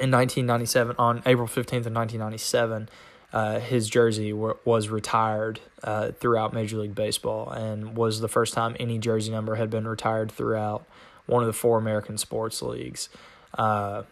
in 0.00 0.10
1997, 0.10 0.96
on 0.98 1.22
April 1.26 1.46
15th 1.46 1.86
of 1.86 1.92
1997, 1.92 2.88
uh, 3.32 3.60
his 3.60 3.88
jersey 3.88 4.30
w- 4.30 4.56
was 4.64 4.88
retired 4.88 5.60
uh, 5.82 6.12
throughout 6.12 6.52
Major 6.52 6.78
League 6.78 6.94
Baseball 6.94 7.50
and 7.50 7.96
was 7.96 8.20
the 8.20 8.28
first 8.28 8.54
time 8.54 8.76
any 8.80 8.98
jersey 8.98 9.30
number 9.30 9.56
had 9.56 9.70
been 9.70 9.86
retired 9.86 10.32
throughout 10.32 10.86
one 11.26 11.42
of 11.42 11.46
the 11.46 11.52
four 11.52 11.78
American 11.78 12.16
sports 12.16 12.62
leagues. 12.62 13.08
Uh, 13.56 14.02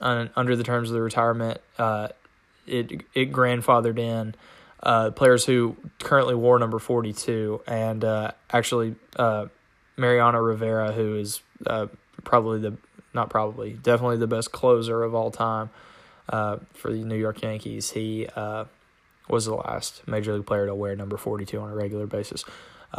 under 0.00 0.56
the 0.56 0.64
terms 0.64 0.90
of 0.90 0.94
the 0.94 1.00
retirement, 1.00 1.60
uh, 1.78 2.08
it 2.66 3.02
it 3.14 3.32
grandfathered 3.32 3.98
in 3.98 4.34
uh, 4.82 5.10
players 5.10 5.44
who 5.44 5.76
currently 5.98 6.34
wore 6.34 6.58
number 6.58 6.78
42, 6.78 7.62
and 7.66 8.04
uh, 8.04 8.32
actually 8.50 8.96
uh, 9.16 9.46
Mariano 9.96 10.38
Rivera, 10.38 10.92
who 10.92 11.16
is 11.16 11.40
uh, 11.66 11.86
probably 12.24 12.60
the 12.60 12.76
not 13.14 13.30
probably 13.30 13.72
definitely 13.72 14.18
the 14.18 14.26
best 14.26 14.52
closer 14.52 15.02
of 15.02 15.14
all 15.14 15.30
time 15.30 15.70
uh, 16.28 16.58
for 16.74 16.92
the 16.92 17.02
New 17.02 17.16
York 17.16 17.40
Yankees. 17.42 17.90
He 17.92 18.26
uh, 18.36 18.66
was 19.28 19.46
the 19.46 19.54
last 19.54 20.06
major 20.06 20.34
league 20.34 20.46
player 20.46 20.66
to 20.66 20.74
wear 20.74 20.94
number 20.94 21.16
42 21.16 21.58
on 21.58 21.70
a 21.70 21.74
regular 21.74 22.06
basis. 22.06 22.44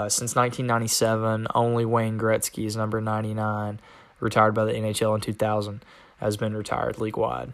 since 0.08 0.36
1997, 0.36 1.48
only 1.54 1.86
Wayne 1.86 2.18
Gretzky's 2.18 2.76
number 2.76 3.00
99, 3.00 3.80
retired 4.20 4.56
by 4.56 4.66
the 4.66 4.74
NHL 4.74 5.14
in 5.14 5.22
2000, 5.22 5.86
has 6.18 6.36
been 6.36 6.56
retired 6.56 6.98
league 6.98 7.18
wide, 7.18 7.54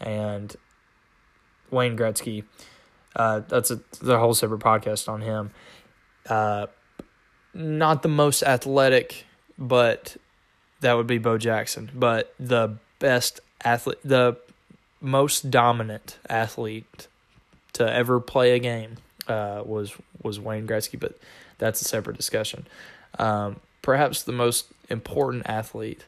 and 0.00 0.56
Wayne 1.70 1.96
Gretzky 1.96 2.44
uh, 3.18 3.40
that's 3.48 3.70
a 3.70 3.80
the 4.00 4.18
whole 4.18 4.32
separate 4.32 4.60
podcast 4.60 5.08
on 5.08 5.20
him. 5.20 5.50
Uh, 6.28 6.68
not 7.52 8.02
the 8.02 8.08
most 8.08 8.42
athletic, 8.42 9.26
but 9.58 10.16
that 10.80 10.94
would 10.94 11.08
be 11.08 11.18
Bo 11.18 11.36
Jackson. 11.36 11.90
But 11.92 12.32
the 12.38 12.76
best 13.00 13.40
athlete, 13.64 13.98
the 14.04 14.36
most 15.00 15.50
dominant 15.50 16.18
athlete 16.28 17.08
to 17.72 17.92
ever 17.92 18.20
play 18.20 18.52
a 18.52 18.58
game 18.60 18.96
uh, 19.26 19.62
was 19.64 19.94
was 20.22 20.38
Wayne 20.38 20.66
Gretzky. 20.66 20.98
But 20.98 21.18
that's 21.58 21.82
a 21.82 21.84
separate 21.84 22.16
discussion. 22.16 22.68
Um, 23.18 23.58
perhaps 23.82 24.22
the 24.22 24.32
most 24.32 24.66
important 24.88 25.42
athlete 25.46 26.04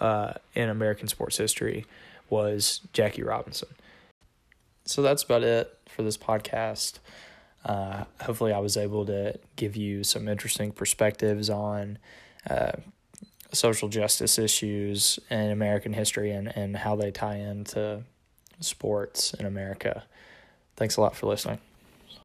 uh, 0.00 0.34
in 0.54 0.70
American 0.70 1.08
sports 1.08 1.36
history 1.36 1.84
was 2.30 2.80
Jackie 2.94 3.22
Robinson. 3.22 3.68
So 4.84 5.02
that's 5.02 5.22
about 5.22 5.42
it 5.42 5.75
for 5.96 6.02
this 6.02 6.18
podcast. 6.18 6.98
Uh, 7.64 8.04
hopefully, 8.20 8.52
I 8.52 8.60
was 8.60 8.76
able 8.76 9.06
to 9.06 9.38
give 9.56 9.74
you 9.74 10.04
some 10.04 10.28
interesting 10.28 10.70
perspectives 10.70 11.50
on 11.50 11.98
uh, 12.48 12.72
social 13.52 13.88
justice 13.88 14.38
issues 14.38 15.18
in 15.30 15.50
American 15.50 15.94
history 15.94 16.30
and, 16.30 16.54
and 16.56 16.76
how 16.76 16.94
they 16.94 17.10
tie 17.10 17.36
into 17.36 18.02
sports 18.60 19.34
in 19.34 19.46
America. 19.46 20.04
Thanks 20.76 20.96
a 20.96 21.00
lot 21.00 21.16
for 21.16 21.26
listening. 21.26 21.58